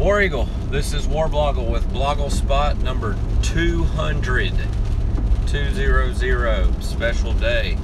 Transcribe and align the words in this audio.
War 0.00 0.22
Eagle, 0.22 0.48
this 0.70 0.94
is 0.94 1.06
War 1.06 1.28
Blogle 1.28 1.70
with 1.70 1.86
Blogle 1.92 2.30
Spot 2.30 2.74
number 2.78 3.18
200. 3.42 4.54
200, 5.46 6.82
special 6.82 7.34
day. 7.34 7.76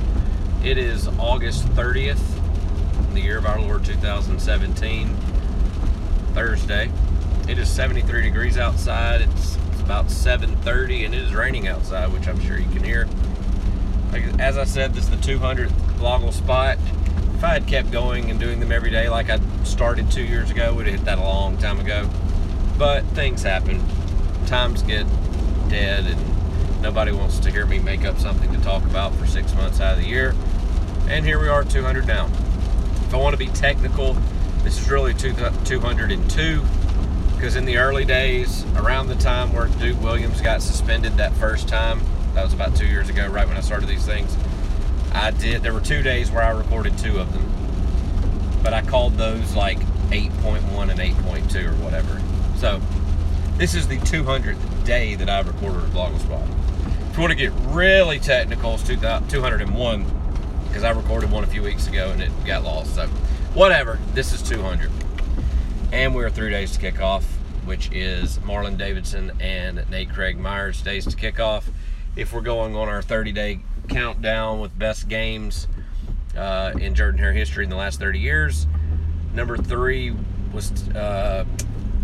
It 0.65 0.79
is 0.79 1.09
August 1.19 1.67
30th, 1.75 2.19
in 3.09 3.15
the 3.15 3.21
year 3.21 3.37
of 3.37 3.45
our 3.45 3.61
Lord 3.61 3.85
2017, 3.85 5.15
Thursday. 6.33 6.91
It 7.51 7.59
is 7.59 7.69
73 7.69 8.23
degrees 8.23 8.57
outside. 8.57 9.21
It's, 9.21 9.59
it's 9.73 9.83
about 9.83 10.07
7:30, 10.07 11.05
and 11.05 11.15
it 11.15 11.21
is 11.21 11.35
raining 11.35 11.69
outside, 11.69 12.11
which 12.15 12.27
I'm 12.29 12.41
sure 12.41 12.59
you 12.59 12.71
can 12.71 12.83
hear. 12.83 13.07
As 14.39 14.57
I 14.57 14.65
said, 14.65 14.95
this 14.95 15.05
is 15.05 15.11
the 15.11 15.17
200th 15.17 15.69
Blogle 15.99 16.33
Spot 16.33 16.79
I 17.47 17.53
had 17.53 17.69
kept 17.69 17.93
going 17.93 18.29
and 18.29 18.41
doing 18.41 18.59
them 18.59 18.73
every 18.73 18.91
day 18.91 19.09
like 19.09 19.31
I 19.31 19.39
started 19.63 20.11
two 20.11 20.25
years 20.25 20.51
ago, 20.51 20.75
would 20.75 20.87
have 20.87 20.97
hit 20.97 21.05
that 21.05 21.19
a 21.19 21.23
long 21.23 21.57
time 21.59 21.79
ago. 21.79 22.11
But 22.77 23.05
things 23.15 23.45
happen. 23.45 23.81
Times 24.47 24.83
get 24.83 25.07
dead, 25.69 26.07
and 26.07 26.83
nobody 26.83 27.13
wants 27.13 27.39
to 27.39 27.53
hear 27.53 27.65
me 27.65 27.79
make 27.79 28.05
up 28.05 28.19
something 28.19 28.53
to 28.53 28.61
talk 28.63 28.83
about 28.83 29.15
for 29.15 29.29
six 29.29 29.55
months 29.55 29.81
out 29.81 29.97
of 29.97 30.01
the 30.03 30.09
year. 30.09 30.35
And 31.09 31.25
here 31.25 31.41
we 31.41 31.47
are, 31.47 31.63
200 31.63 32.05
down. 32.05 32.33
If 32.33 33.15
I 33.15 33.17
want 33.17 33.35
to 33.35 33.39
be 33.39 33.47
technical, 33.53 34.15
this 34.65 34.81
is 34.81 34.91
really 34.91 35.15
202 35.15 36.65
because 37.37 37.55
in 37.55 37.65
the 37.65 37.77
early 37.77 38.05
days, 38.05 38.65
around 38.75 39.07
the 39.07 39.15
time 39.15 39.53
where 39.53 39.69
Duke 39.69 40.01
Williams 40.01 40.41
got 40.41 40.63
suspended 40.63 41.13
that 41.19 41.33
first 41.35 41.69
time, 41.69 42.01
that 42.35 42.43
was 42.43 42.53
about 42.53 42.75
two 42.75 42.87
years 42.87 43.09
ago, 43.09 43.29
right 43.29 43.47
when 43.47 43.57
I 43.57 43.61
started 43.61 43.89
these 43.89 44.05
things 44.05 44.37
I 45.17 45.31
did. 45.31 45.63
There 45.63 45.73
were 45.73 45.81
two 45.81 46.03
days 46.03 46.31
where 46.31 46.43
I 46.43 46.51
recorded 46.51 46.99
two 46.99 47.19
of 47.19 47.33
them, 47.33 48.61
but 48.63 48.75
I 48.75 48.83
called 48.83 49.15
those 49.15 49.55
like 49.55 49.79
8.1 50.11 50.91
and 50.91 51.01
8.2 51.01 51.65
or 51.65 51.75
whatever. 51.83 52.21
So 52.59 52.81
this 53.57 53.75
is 53.75 53.89
the 53.89 53.97
200th 53.97 54.85
day 54.85 55.15
that 55.15 55.31
I've 55.31 55.49
recorded 55.49 55.85
a 55.85 55.87
Blogle 55.89 56.21
Spot. 56.21 56.47
If 57.11 57.17
you 57.17 57.23
want 57.23 57.31
to 57.31 57.35
get 57.35 57.51
really 57.69 58.19
technical, 58.19 58.75
it's 58.75 58.87
201 58.87 60.07
because 60.69 60.85
I 60.85 60.91
recorded 60.91 61.31
one 61.31 61.45
a 61.45 61.47
few 61.47 61.63
weeks 61.63 61.87
ago 61.89 62.11
and 62.11 62.23
it 62.23 62.31
got 62.45 62.63
lost. 62.63 62.95
So 62.95 63.07
whatever. 63.55 63.99
This 64.13 64.35
is 64.35 64.43
200, 64.43 64.91
and 65.93 66.15
we're 66.15 66.29
three 66.29 66.51
days 66.51 66.73
to 66.73 66.79
kick 66.79 67.01
off, 67.01 67.25
which 67.65 67.91
is 67.91 68.39
Marlon 68.41 68.77
Davidson 68.77 69.33
and 69.41 69.91
Nate 69.91 70.11
Craig 70.11 70.39
Myers 70.39 70.83
days 70.83 71.07
to 71.07 71.17
kick 71.17 71.41
off. 71.41 71.71
If 72.17 72.35
we're 72.35 72.43
going 72.43 72.77
on 72.77 72.91
our 72.91 73.01
30 73.01 73.33
day 73.33 73.61
countdown 73.87 74.61
with 74.61 74.77
best 74.79 75.09
games 75.09 75.69
uh, 76.37 76.73
in 76.79 76.95
Jordan 76.95 77.19
Hare 77.19 77.33
history 77.33 77.65
in 77.65 77.71
the 77.71 77.77
last 77.77 77.99
30 77.99 78.19
years. 78.19 78.67
Number 79.35 79.57
three 79.57 80.15
was 80.53 80.89
uh, 80.91 81.45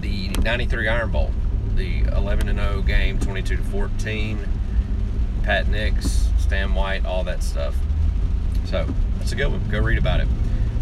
the 0.00 0.28
93 0.42 0.88
Iron 0.88 1.10
Bowl, 1.10 1.30
the 1.74 2.00
11 2.00 2.54
0 2.54 2.82
game, 2.82 3.18
22 3.18 3.58
14. 3.58 4.48
Pat 5.42 5.68
Nix, 5.68 6.28
Stan 6.38 6.72
White, 6.74 7.04
all 7.04 7.24
that 7.24 7.42
stuff. 7.42 7.74
So 8.66 8.86
that's 9.18 9.32
a 9.32 9.34
good 9.34 9.50
one. 9.50 9.68
Go 9.68 9.80
read 9.80 9.98
about 9.98 10.20
it. 10.20 10.28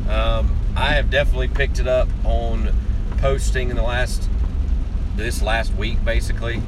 Um, 0.09 0.55
I 0.77 0.93
have 0.93 1.11
definitely 1.11 1.49
picked 1.49 1.79
it 1.79 1.89
up 1.89 2.09
on 2.25 2.73
posting 3.19 3.71
in 3.71 3.77
the 3.77 3.83
last 3.83 4.29
this 5.17 5.43
last 5.43 5.75
week, 5.75 6.05
basically. 6.05 6.63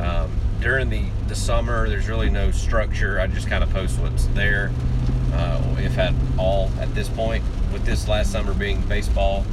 Um, 0.00 0.32
during 0.60 0.90
the, 0.90 1.04
the 1.28 1.34
summer, 1.34 1.88
there's 1.88 2.08
really 2.08 2.30
no 2.30 2.50
structure. 2.50 3.20
I 3.20 3.26
just 3.26 3.48
kind 3.48 3.62
of 3.62 3.70
post 3.70 3.98
what's 4.00 4.26
there, 4.28 4.72
uh, 5.32 5.76
if 5.78 5.98
at 5.98 6.14
all 6.38 6.70
at 6.80 6.94
this 6.94 7.08
point. 7.08 7.44
With 7.72 7.84
this 7.84 8.06
last 8.06 8.30
summer 8.30 8.54
being 8.54 8.80
baseball, 8.82 9.44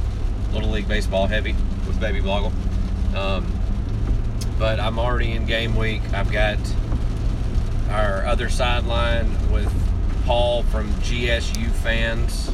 Little 0.52 0.70
League 0.70 0.86
baseball 0.86 1.26
heavy 1.26 1.54
with 1.86 1.98
Baby 1.98 2.20
Blogle. 2.20 2.52
Um, 3.16 3.52
but 4.58 4.78
I'm 4.78 4.98
already 4.98 5.32
in 5.32 5.44
game 5.44 5.74
week. 5.74 6.02
I've 6.12 6.30
got 6.30 6.58
our 7.90 8.24
other 8.24 8.48
sideline 8.48 9.50
with 9.50 9.72
Paul 10.24 10.62
from 10.64 10.88
GSU 10.94 11.70
fans 11.70 12.52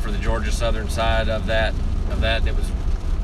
for 0.00 0.10
the 0.10 0.18
Georgia 0.18 0.50
Southern 0.50 0.88
side 0.88 1.28
of 1.28 1.46
that 1.46 1.74
of 2.10 2.20
that. 2.22 2.46
It 2.46 2.56
was 2.56 2.66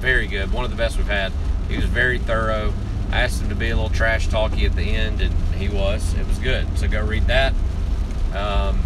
very 0.00 0.26
good. 0.26 0.52
One 0.52 0.64
of 0.64 0.70
the 0.70 0.76
best 0.76 0.98
we've 0.98 1.06
had. 1.06 1.32
He 1.68 1.76
was 1.76 1.86
very 1.86 2.18
thorough. 2.18 2.72
I 3.12 3.20
asked 3.20 3.42
him 3.42 3.50
to 3.50 3.54
be 3.54 3.68
a 3.68 3.76
little 3.76 3.90
trash 3.90 4.28
talky 4.28 4.64
at 4.64 4.74
the 4.74 4.82
end, 4.82 5.20
and 5.20 5.34
he 5.54 5.68
was. 5.68 6.14
It 6.14 6.26
was 6.26 6.38
good. 6.38 6.66
So 6.78 6.88
go 6.88 7.04
read 7.04 7.26
that. 7.26 7.52
Um, 8.34 8.82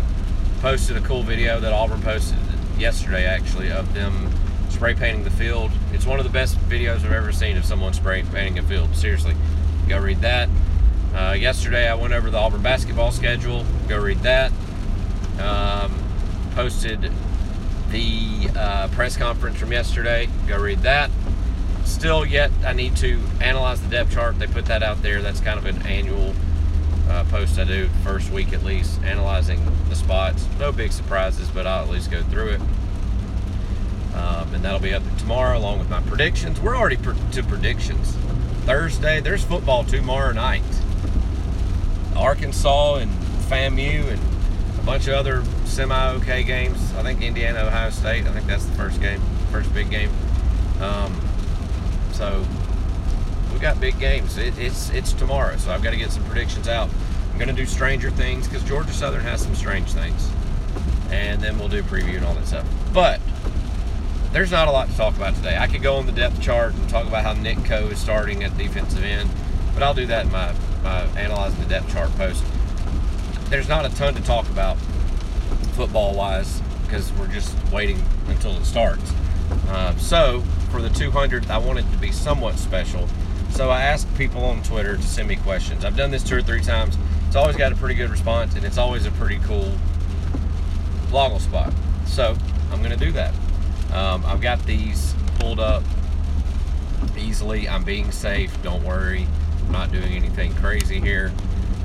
posted 0.60 0.96
a 0.96 1.00
cool 1.00 1.22
video 1.22 1.60
that 1.60 1.72
Auburn 1.72 2.02
posted 2.02 2.38
yesterday, 2.76 3.24
actually, 3.24 3.70
of 3.70 3.94
them 3.94 4.28
spray 4.68 4.94
painting 4.94 5.22
the 5.22 5.30
field. 5.30 5.70
It's 5.92 6.04
one 6.04 6.18
of 6.18 6.24
the 6.24 6.32
best 6.32 6.58
videos 6.68 7.04
I've 7.04 7.12
ever 7.12 7.30
seen 7.30 7.56
of 7.56 7.64
someone 7.64 7.92
spray 7.92 8.24
painting 8.24 8.58
a 8.58 8.62
field. 8.62 8.96
Seriously, 8.96 9.36
go 9.88 10.00
read 10.00 10.20
that. 10.22 10.48
Uh, 11.14 11.36
yesterday, 11.38 11.88
I 11.88 11.94
went 11.94 12.12
over 12.12 12.28
the 12.28 12.36
Auburn 12.36 12.62
basketball 12.62 13.12
schedule. 13.12 13.64
Go 13.88 14.00
read 14.00 14.18
that. 14.18 14.50
Um, 15.38 15.94
posted 16.56 17.12
the 17.90 18.48
uh, 18.56 18.88
press 18.88 19.16
conference 19.16 19.56
from 19.56 19.70
yesterday. 19.70 20.28
Go 20.48 20.60
read 20.60 20.80
that 20.80 21.12
still 21.86 22.26
yet 22.26 22.50
I 22.64 22.72
need 22.72 22.96
to 22.96 23.20
analyze 23.40 23.80
the 23.80 23.88
depth 23.88 24.12
chart. 24.12 24.38
They 24.38 24.46
put 24.46 24.66
that 24.66 24.82
out 24.82 25.02
there. 25.02 25.22
That's 25.22 25.40
kind 25.40 25.58
of 25.58 25.66
an 25.66 25.86
annual 25.86 26.34
uh, 27.08 27.24
post 27.24 27.58
I 27.58 27.64
do 27.64 27.88
first 28.02 28.30
week 28.30 28.52
at 28.52 28.64
least, 28.64 29.00
analyzing 29.02 29.60
the 29.88 29.94
spots. 29.94 30.46
No 30.58 30.72
big 30.72 30.92
surprises, 30.92 31.48
but 31.48 31.66
I'll 31.66 31.84
at 31.84 31.90
least 31.90 32.10
go 32.10 32.22
through 32.24 32.50
it. 32.50 32.60
Um, 34.14 34.54
and 34.54 34.64
that'll 34.64 34.80
be 34.80 34.94
up 34.94 35.02
tomorrow 35.18 35.58
along 35.58 35.78
with 35.78 35.90
my 35.90 36.00
predictions. 36.00 36.60
We're 36.60 36.76
already 36.76 36.96
to 36.96 37.42
predictions. 37.42 38.16
Thursday, 38.64 39.20
there's 39.20 39.44
football 39.44 39.84
tomorrow 39.84 40.32
night. 40.32 40.62
Arkansas 42.16 42.96
and 42.96 43.12
FAMU 43.48 44.10
and 44.10 44.20
a 44.80 44.82
bunch 44.84 45.06
of 45.06 45.14
other 45.14 45.44
semi-okay 45.66 46.42
games. 46.42 46.78
I 46.94 47.02
think 47.02 47.22
Indiana, 47.22 47.60
Ohio 47.60 47.90
State. 47.90 48.26
I 48.26 48.32
think 48.32 48.46
that's 48.46 48.64
the 48.64 48.74
first 48.74 49.00
game, 49.00 49.20
first 49.52 49.72
big 49.74 49.90
game. 49.90 50.10
Um, 50.80 51.20
so 52.16 52.44
we 53.52 53.58
got 53.58 53.78
big 53.78 53.98
games. 53.98 54.38
It, 54.38 54.58
it's 54.58 54.90
it's 54.90 55.12
tomorrow, 55.12 55.56
so 55.56 55.70
I've 55.70 55.82
got 55.82 55.90
to 55.90 55.96
get 55.96 56.10
some 56.10 56.24
predictions 56.24 56.66
out. 56.66 56.88
I'm 57.30 57.38
going 57.38 57.54
to 57.54 57.54
do 57.54 57.66
Stranger 57.66 58.10
Things 58.10 58.48
because 58.48 58.64
Georgia 58.64 58.92
Southern 58.92 59.20
has 59.20 59.42
some 59.42 59.54
strange 59.54 59.92
things, 59.92 60.30
and 61.10 61.40
then 61.42 61.58
we'll 61.58 61.68
do 61.68 61.82
preview 61.82 62.16
and 62.16 62.24
all 62.24 62.34
that 62.34 62.46
stuff. 62.46 62.66
But 62.94 63.20
there's 64.32 64.50
not 64.50 64.68
a 64.68 64.70
lot 64.70 64.88
to 64.88 64.96
talk 64.96 65.14
about 65.16 65.34
today. 65.34 65.58
I 65.58 65.66
could 65.66 65.82
go 65.82 65.96
on 65.96 66.06
the 66.06 66.12
depth 66.12 66.40
chart 66.40 66.74
and 66.74 66.88
talk 66.88 67.06
about 67.06 67.22
how 67.22 67.34
Nick 67.34 67.62
Coe 67.64 67.88
is 67.88 67.98
starting 67.98 68.42
at 68.42 68.56
defensive 68.56 69.04
end, 69.04 69.28
but 69.74 69.82
I'll 69.82 69.94
do 69.94 70.06
that 70.06 70.26
in 70.26 70.32
my, 70.32 70.54
my 70.82 71.02
analyzing 71.18 71.60
the 71.60 71.68
depth 71.68 71.92
chart 71.92 72.10
post. 72.16 72.44
There's 73.50 73.68
not 73.68 73.84
a 73.84 73.94
ton 73.94 74.14
to 74.14 74.22
talk 74.22 74.48
about 74.48 74.76
football 75.74 76.14
wise 76.14 76.62
because 76.84 77.12
we're 77.14 77.28
just 77.28 77.54
waiting 77.70 78.02
until 78.28 78.52
it 78.56 78.64
starts. 78.64 79.12
Uh, 79.68 79.94
so 79.96 80.42
for 80.76 80.82
the 80.82 80.90
200th, 80.90 81.48
I 81.48 81.56
wanted 81.56 81.86
it 81.86 81.90
to 81.92 81.96
be 81.96 82.12
somewhat 82.12 82.58
special. 82.58 83.08
So 83.48 83.70
I 83.70 83.80
asked 83.80 84.14
people 84.18 84.44
on 84.44 84.62
Twitter 84.62 84.96
to 84.96 85.02
send 85.02 85.26
me 85.26 85.36
questions. 85.36 85.86
I've 85.86 85.96
done 85.96 86.10
this 86.10 86.22
two 86.22 86.36
or 86.36 86.42
three 86.42 86.60
times. 86.60 86.98
It's 87.26 87.34
always 87.34 87.56
got 87.56 87.72
a 87.72 87.76
pretty 87.76 87.94
good 87.94 88.10
response, 88.10 88.54
and 88.56 88.62
it's 88.62 88.76
always 88.76 89.06
a 89.06 89.10
pretty 89.12 89.38
cool 89.38 89.72
blogle 91.08 91.40
spot. 91.40 91.72
So 92.04 92.36
I'm 92.70 92.80
going 92.80 92.90
to 92.90 93.02
do 93.02 93.10
that. 93.12 93.32
Um, 93.90 94.22
I've 94.26 94.42
got 94.42 94.66
these 94.66 95.14
pulled 95.38 95.60
up 95.60 95.82
easily. 97.16 97.66
I'm 97.66 97.82
being 97.82 98.10
safe. 98.10 98.54
Don't 98.62 98.84
worry. 98.84 99.26
I'm 99.64 99.72
not 99.72 99.90
doing 99.90 100.12
anything 100.12 100.52
crazy 100.56 101.00
here. 101.00 101.32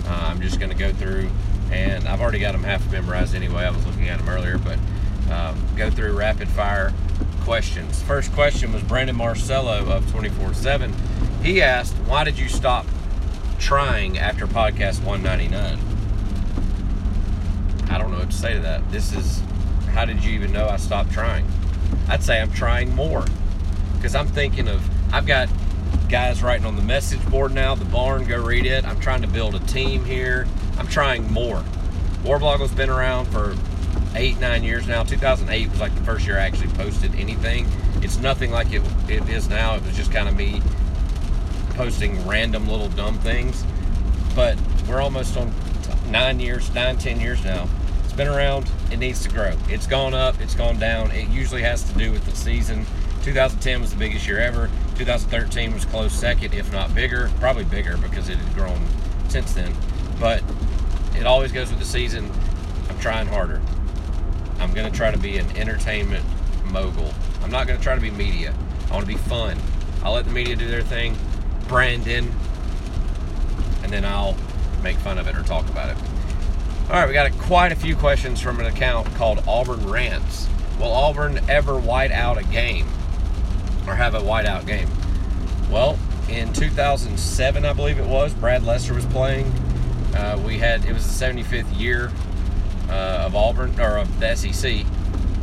Uh, 0.06 0.26
I'm 0.30 0.42
just 0.42 0.60
going 0.60 0.72
to 0.72 0.78
go 0.78 0.92
through, 0.92 1.30
and 1.72 2.10
I've 2.10 2.20
already 2.20 2.40
got 2.40 2.52
them 2.52 2.64
half 2.66 2.92
memorized 2.92 3.36
anyway. 3.36 3.64
I 3.64 3.70
was 3.70 3.86
looking 3.86 4.10
at 4.10 4.18
them 4.20 4.28
earlier, 4.28 4.58
but 4.58 4.78
um, 5.32 5.66
go 5.78 5.90
through 5.90 6.18
rapid 6.18 6.50
fire 6.50 6.92
questions. 7.42 8.02
First 8.04 8.32
question 8.34 8.72
was 8.74 8.82
Brandon 8.84 9.16
Marcello 9.16 9.86
of 9.86 10.10
24 10.12 10.54
7. 10.54 10.94
He 11.44 11.62
asked, 11.62 11.94
Why 12.06 12.24
did 12.24 12.40
you 12.40 12.48
stop 12.48 12.86
trying 13.60 14.18
after 14.18 14.48
podcast 14.48 15.04
199? 15.04 15.80
I 17.90 17.98
don't 17.98 18.12
know 18.12 18.20
what 18.20 18.32
to 18.32 18.38
say 18.38 18.54
to 18.54 18.60
that. 18.62 18.90
This 18.92 19.14
is, 19.14 19.42
how 19.90 20.06
did 20.06 20.24
you 20.24 20.32
even 20.32 20.52
know 20.52 20.68
I 20.68 20.78
stopped 20.78 21.12
trying? 21.12 21.46
I'd 22.08 22.24
say 22.24 22.40
I'm 22.40 22.52
trying 22.52 22.96
more 22.96 23.26
because 23.96 24.16
I'm 24.16 24.28
thinking 24.28 24.68
of, 24.68 24.82
I've 25.14 25.28
got 25.28 25.50
guys 26.10 26.42
writing 26.42 26.66
on 26.66 26.76
the 26.76 26.82
message 26.82 27.24
board 27.30 27.54
now, 27.54 27.76
the 27.76 27.86
barn, 27.86 28.26
go 28.26 28.42
read 28.44 28.66
it. 28.66 28.86
I'm 28.86 29.00
trying 29.00 29.22
to 29.22 29.28
build 29.28 29.56
a 29.56 29.60
team 29.60 30.06
here. 30.06 30.48
I'm 30.78 30.88
trying 30.88 31.32
more. 31.32 31.64
Warblogle's 32.24 32.72
been 32.72 32.90
around 32.90 33.26
for 33.26 33.56
eight, 34.16 34.40
nine 34.40 34.64
years 34.64 34.88
now. 34.88 35.04
2008 35.04 35.70
was 35.70 35.80
like 35.80 35.94
the 35.96 36.04
first 36.04 36.26
year 36.26 36.38
I 36.38 36.42
actually 36.42 36.70
posted 36.74 37.16
anything. 37.16 37.68
It's 38.02 38.18
nothing 38.18 38.52
like 38.52 38.72
it, 38.72 38.82
it 39.10 39.28
is 39.30 39.50
now. 39.50 39.76
It 39.76 39.84
was 39.84 39.96
just 39.96 40.12
kind 40.12 40.28
of 40.28 40.36
me 40.36 40.62
posting 41.72 42.28
random 42.28 42.68
little 42.68 42.90
dumb 42.90 43.18
things. 43.20 43.64
But 44.36 44.58
we're 44.88 45.02
almost 45.02 45.38
on 45.38 45.54
nine 46.10 46.40
years, 46.40 46.74
nine, 46.74 46.98
ten 46.98 47.20
years 47.20 47.44
now. 47.44 47.68
It's 48.04 48.14
been 48.14 48.28
around. 48.28 48.70
It 48.92 48.98
needs 48.98 49.24
to 49.24 49.30
grow. 49.30 49.58
It's 49.70 49.88
gone 49.88 50.14
up. 50.14 50.40
It's 50.42 50.56
gone 50.56 50.80
down. 50.80 51.12
It 51.12 51.30
usually 51.30 51.62
has 51.62 51.84
to 51.84 51.98
do 51.98 52.12
with 52.12 52.26
the 52.26 52.36
season 52.36 52.86
2010 53.24 53.82
was 53.82 53.92
the 53.92 53.98
biggest 53.98 54.28
year 54.28 54.40
ever. 54.40 54.70
2013 54.98 55.74
was 55.74 55.86
close 55.86 56.12
second, 56.14 56.54
if 56.54 56.72
not 56.72 56.94
bigger, 56.96 57.30
probably 57.40 57.64
bigger 57.64 57.98
because 57.98 58.30
it 58.30 58.38
had 58.38 58.56
grown 58.56 58.84
since 59.30 59.54
then. 59.54 59.74
But 60.20 60.44
it 61.16 61.26
always 61.26 61.52
goes 61.52 61.70
with 61.70 61.80
the 61.80 61.86
season. 61.86 62.32
I'm 62.90 63.00
trying 63.00 63.28
harder. 63.28 63.62
I'm 64.62 64.74
going 64.74 64.90
to 64.90 64.96
try 64.96 65.10
to 65.10 65.18
be 65.18 65.38
an 65.38 65.58
entertainment 65.58 66.24
mogul. 66.66 67.12
I'm 67.42 67.50
not 67.50 67.66
going 67.66 67.80
to 67.80 67.84
try 67.84 67.96
to 67.96 68.02
be 68.02 68.12
media. 68.12 68.54
I 68.90 68.94
want 68.94 69.06
to 69.06 69.12
be 69.12 69.18
fun. 69.18 69.58
I'll 70.04 70.14
let 70.14 70.26
the 70.26 70.32
media 70.32 70.56
do 70.56 70.68
their 70.68 70.84
thing, 70.84 71.18
Brandon, 71.68 72.32
and 73.84 73.92
then 73.92 74.06
I'll 74.06 74.38
make 74.84 74.98
fun 74.98 75.18
of 75.18 75.28
it 75.28 75.36
or 75.36 75.42
talk 75.42 75.68
about 75.68 75.90
it. 75.90 75.98
All 76.90 77.00
right, 77.00 77.08
we 77.08 77.14
got 77.14 77.26
a, 77.26 77.32
quite 77.32 77.72
a 77.72 77.76
few 77.76 77.96
questions 77.96 78.40
from 78.40 78.60
an 78.60 78.68
account 78.68 79.08
called 79.16 79.44
Auburn 79.48 79.90
Rants. 79.90 80.48
Will 80.80 80.92
Auburn 80.92 81.40
ever 81.50 81.80
white 81.80 82.12
out 82.12 82.38
a 82.38 82.44
game 82.44 82.88
or 83.88 83.96
have 83.96 84.14
a 84.14 84.20
whiteout 84.20 84.68
game? 84.68 84.90
Well, 85.72 85.98
in 86.30 86.54
2007, 86.54 87.66
I 87.66 87.74
believe 87.74 87.98
it 87.98 88.06
was, 88.06 88.34
Brad 88.36 88.64
Lester 88.64 88.94
was 88.94 89.06
playing. 89.08 89.48
Uh, 90.14 90.40
we 90.46 90.60
had 90.60 90.86
it 90.86 90.94
was 90.94 91.20
the 91.20 91.26
75th 91.26 91.80
year 91.80 92.12
uh, 92.92 93.24
of 93.26 93.36
Auburn 93.36 93.80
or 93.80 93.98
of 93.98 94.20
the 94.20 94.36
SEC. 94.36 94.86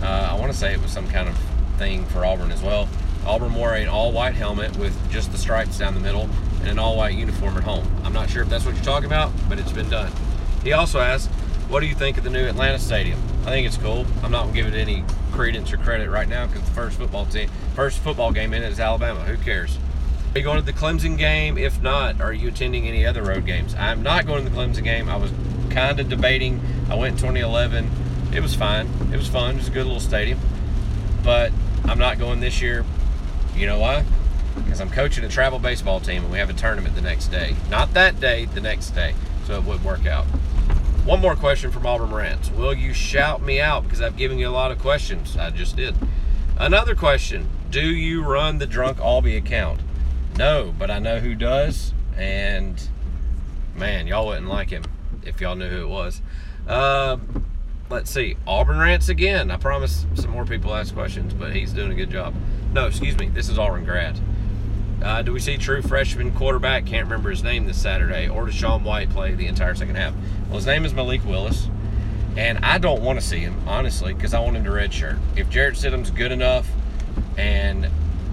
Uh, 0.02 0.06
I 0.06 0.38
want 0.38 0.52
to 0.52 0.58
say 0.58 0.72
it 0.72 0.80
was 0.80 0.92
some 0.92 1.08
kind 1.08 1.28
of 1.28 1.36
thing 1.78 2.04
for 2.06 2.24
Auburn 2.24 2.52
as 2.52 2.62
well. 2.62 2.88
Auburn 3.26 3.54
wore 3.54 3.74
an 3.74 3.88
all-white 3.88 4.34
helmet 4.34 4.76
with 4.76 4.94
just 5.10 5.32
the 5.32 5.38
stripes 5.38 5.78
down 5.78 5.94
the 5.94 6.00
middle 6.00 6.28
and 6.60 6.68
an 6.68 6.78
all-white 6.78 7.14
uniform 7.14 7.56
at 7.56 7.64
home. 7.64 7.86
I'm 8.04 8.12
not 8.12 8.30
sure 8.30 8.42
if 8.42 8.48
that's 8.48 8.64
what 8.64 8.74
you're 8.74 8.84
talking 8.84 9.06
about, 9.06 9.32
but 9.48 9.58
it's 9.58 9.72
been 9.72 9.88
done. 9.90 10.12
He 10.62 10.72
also 10.72 11.00
asked, 11.00 11.30
"What 11.68 11.80
do 11.80 11.86
you 11.86 11.94
think 11.94 12.18
of 12.18 12.24
the 12.24 12.30
new 12.30 12.46
Atlanta 12.46 12.78
Stadium?" 12.78 13.20
I 13.42 13.50
think 13.50 13.66
it's 13.66 13.76
cool. 13.76 14.06
I'm 14.22 14.30
not 14.30 14.52
give 14.52 14.66
it 14.66 14.74
any 14.74 15.04
credence 15.32 15.72
or 15.72 15.78
credit 15.78 16.10
right 16.10 16.28
now 16.28 16.46
because 16.46 16.62
the 16.62 16.72
first 16.72 16.98
football 16.98 17.26
team, 17.26 17.48
first 17.74 17.98
football 18.00 18.32
game 18.32 18.52
in 18.52 18.62
it 18.62 18.72
is 18.72 18.80
Alabama. 18.80 19.20
Who 19.20 19.36
cares? 19.36 19.78
Are 20.34 20.38
you 20.38 20.44
going 20.44 20.58
to 20.58 20.64
the 20.64 20.72
Clemson 20.72 21.16
game? 21.16 21.56
If 21.56 21.80
not, 21.80 22.20
are 22.20 22.32
you 22.32 22.48
attending 22.48 22.86
any 22.86 23.06
other 23.06 23.22
road 23.22 23.46
games? 23.46 23.74
I'm 23.74 24.02
not 24.02 24.26
going 24.26 24.44
to 24.44 24.50
the 24.50 24.56
Clemson 24.56 24.84
game. 24.84 25.08
I 25.08 25.16
was 25.16 25.30
kind 25.78 26.00
of 26.00 26.08
debating. 26.08 26.60
I 26.90 26.96
went 26.96 27.12
in 27.12 27.18
2011. 27.18 27.88
It 28.34 28.40
was 28.40 28.52
fine. 28.56 28.88
It 29.12 29.16
was 29.16 29.28
fun. 29.28 29.54
It 29.54 29.58
was 29.58 29.68
a 29.68 29.70
good 29.70 29.86
little 29.86 30.00
stadium. 30.00 30.40
But 31.22 31.52
I'm 31.84 32.00
not 32.00 32.18
going 32.18 32.40
this 32.40 32.60
year. 32.60 32.84
You 33.54 33.66
know 33.66 33.78
why? 33.78 34.04
Because 34.56 34.80
I'm 34.80 34.90
coaching 34.90 35.22
a 35.22 35.28
travel 35.28 35.60
baseball 35.60 36.00
team 36.00 36.24
and 36.24 36.32
we 36.32 36.38
have 36.38 36.50
a 36.50 36.52
tournament 36.52 36.96
the 36.96 37.00
next 37.00 37.28
day. 37.28 37.54
Not 37.70 37.94
that 37.94 38.18
day, 38.18 38.46
the 38.46 38.60
next 38.60 38.90
day. 38.90 39.14
So 39.46 39.56
it 39.56 39.64
would 39.64 39.84
work 39.84 40.04
out. 40.04 40.24
One 41.04 41.20
more 41.20 41.36
question 41.36 41.70
from 41.70 41.86
Auburn 41.86 42.10
Rants. 42.10 42.50
Will 42.50 42.74
you 42.74 42.92
shout 42.92 43.40
me 43.40 43.60
out 43.60 43.84
because 43.84 44.00
I've 44.00 44.16
given 44.16 44.36
you 44.36 44.48
a 44.48 44.50
lot 44.50 44.72
of 44.72 44.80
questions? 44.80 45.36
I 45.36 45.50
just 45.50 45.76
did. 45.76 45.94
Another 46.58 46.96
question. 46.96 47.48
Do 47.70 47.86
you 47.86 48.24
run 48.24 48.58
the 48.58 48.66
Drunk 48.66 48.98
Aubie 48.98 49.36
account? 49.36 49.80
No, 50.36 50.74
but 50.76 50.90
I 50.90 50.98
know 50.98 51.20
who 51.20 51.36
does. 51.36 51.94
And 52.16 52.82
man, 53.76 54.08
y'all 54.08 54.26
wouldn't 54.26 54.48
like 54.48 54.70
him 54.70 54.82
if 55.28 55.40
y'all 55.40 55.56
knew 55.56 55.68
who 55.68 55.82
it 55.82 55.88
was. 55.88 56.20
Uh, 56.66 57.18
let's 57.90 58.10
see. 58.10 58.36
Auburn 58.46 58.78
Rants 58.78 59.08
again. 59.08 59.50
I 59.50 59.56
promise 59.56 60.06
some 60.14 60.30
more 60.30 60.44
people 60.44 60.74
ask 60.74 60.94
questions, 60.94 61.32
but 61.34 61.54
he's 61.54 61.72
doing 61.72 61.92
a 61.92 61.94
good 61.94 62.10
job. 62.10 62.34
No, 62.72 62.86
excuse 62.86 63.16
me. 63.16 63.28
This 63.28 63.48
is 63.48 63.58
Auburn 63.58 63.84
grad. 63.84 64.18
Uh, 65.02 65.22
do 65.22 65.32
we 65.32 65.38
see 65.38 65.56
true 65.56 65.80
freshman 65.80 66.32
quarterback? 66.32 66.84
Can't 66.84 67.04
remember 67.04 67.30
his 67.30 67.42
name 67.42 67.66
this 67.66 67.80
Saturday. 67.80 68.28
Or 68.28 68.46
does 68.46 68.54
Sean 68.54 68.82
White 68.82 69.10
play 69.10 69.34
the 69.34 69.46
entire 69.46 69.74
second 69.74 69.94
half? 69.94 70.12
Well, 70.48 70.56
his 70.56 70.66
name 70.66 70.84
is 70.84 70.92
Malik 70.92 71.24
Willis, 71.24 71.68
and 72.36 72.58
I 72.64 72.78
don't 72.78 73.02
want 73.02 73.20
to 73.20 73.24
see 73.24 73.38
him 73.38 73.56
honestly 73.66 74.12
because 74.12 74.34
I 74.34 74.40
want 74.40 74.56
him 74.56 74.64
to 74.64 74.70
redshirt. 74.70 75.18
If 75.36 75.48
Jarrett 75.50 75.74
Stidham's 75.76 76.10
good 76.10 76.32
enough 76.32 76.68
and 77.36 77.88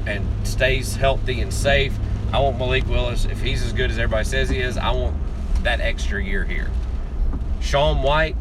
and 0.07 0.25
stays 0.47 0.95
healthy 0.95 1.41
and 1.41 1.53
safe, 1.53 1.93
I 2.33 2.39
want 2.39 2.57
Malik 2.57 2.87
Willis. 2.87 3.25
If 3.25 3.41
he's 3.41 3.63
as 3.63 3.73
good 3.73 3.91
as 3.91 3.97
everybody 3.97 4.25
says 4.25 4.49
he 4.49 4.59
is, 4.59 4.77
I 4.77 4.91
want 4.91 5.15
that 5.63 5.79
extra 5.81 6.23
year 6.23 6.43
here. 6.43 6.69
Sean 7.65 8.03
White, 8.03 8.35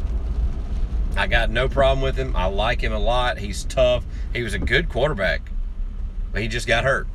I 1.17 1.25
got 1.25 1.49
no 1.49 1.67
problem 1.67 2.01
with 2.01 2.15
him. 2.15 2.35
I 2.35 2.45
like 2.45 2.81
him 2.81 2.93
a 2.93 2.99
lot. 2.99 3.39
He's 3.39 3.63
tough. 3.63 4.05
He 4.31 4.43
was 4.43 4.53
a 4.53 4.59
good 4.59 4.87
quarterback, 4.87 5.51
but 6.31 6.43
he 6.43 6.47
just 6.47 6.67
got 6.67 6.83
hurt 6.83 7.07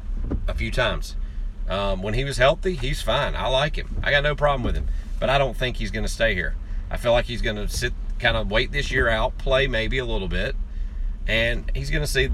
a 0.49 0.55
few 0.55 0.73
times. 0.73 1.15
Um, 1.69 2.03
when 2.03 2.15
he 2.15 2.25
was 2.25 2.37
healthy, 2.37 2.75
he's 2.75 3.01
fine. 3.01 3.37
I 3.37 3.47
like 3.47 3.77
him. 3.77 4.01
I 4.03 4.11
got 4.11 4.25
no 4.25 4.35
problem 4.35 4.65
with 4.65 4.75
him, 4.75 4.89
but 5.21 5.31
I 5.31 5.39
don't 5.39 5.57
think 5.57 5.77
he's 5.77 5.93
going 5.93 6.05
to 6.05 6.11
stay 6.11 6.35
here. 6.35 6.57
I 6.91 6.97
feel 6.97 7.13
like 7.13 7.27
he's 7.27 7.43
going 7.43 7.55
to 7.55 7.69
sit, 7.69 7.93
kind 8.19 8.37
of 8.37 8.51
wait 8.51 8.73
this 8.73 8.91
year 8.91 9.09
out, 9.09 9.39
play 9.39 9.69
maybe 9.69 9.99
a 9.99 10.05
little 10.05 10.27
bit, 10.27 10.57
and 11.29 11.71
he's 11.77 11.91
going 11.91 12.03
to 12.03 12.11
see. 12.11 12.29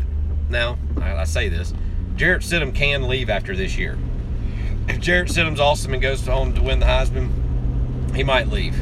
Now, 0.48 0.78
I, 1.02 1.16
I 1.16 1.24
say 1.24 1.50
this 1.50 1.74
Jarrett 2.16 2.42
Stidham 2.42 2.74
can 2.74 3.08
leave 3.08 3.28
after 3.28 3.54
this 3.54 3.76
year. 3.76 3.98
If 4.88 5.00
Jarrett 5.00 5.28
Stidham's 5.28 5.60
awesome 5.60 5.92
and 5.92 6.00
goes 6.00 6.26
home 6.26 6.54
to 6.54 6.62
win 6.62 6.80
the 6.80 6.86
Heisman, 6.86 8.16
he 8.16 8.24
might 8.24 8.48
leave. 8.48 8.74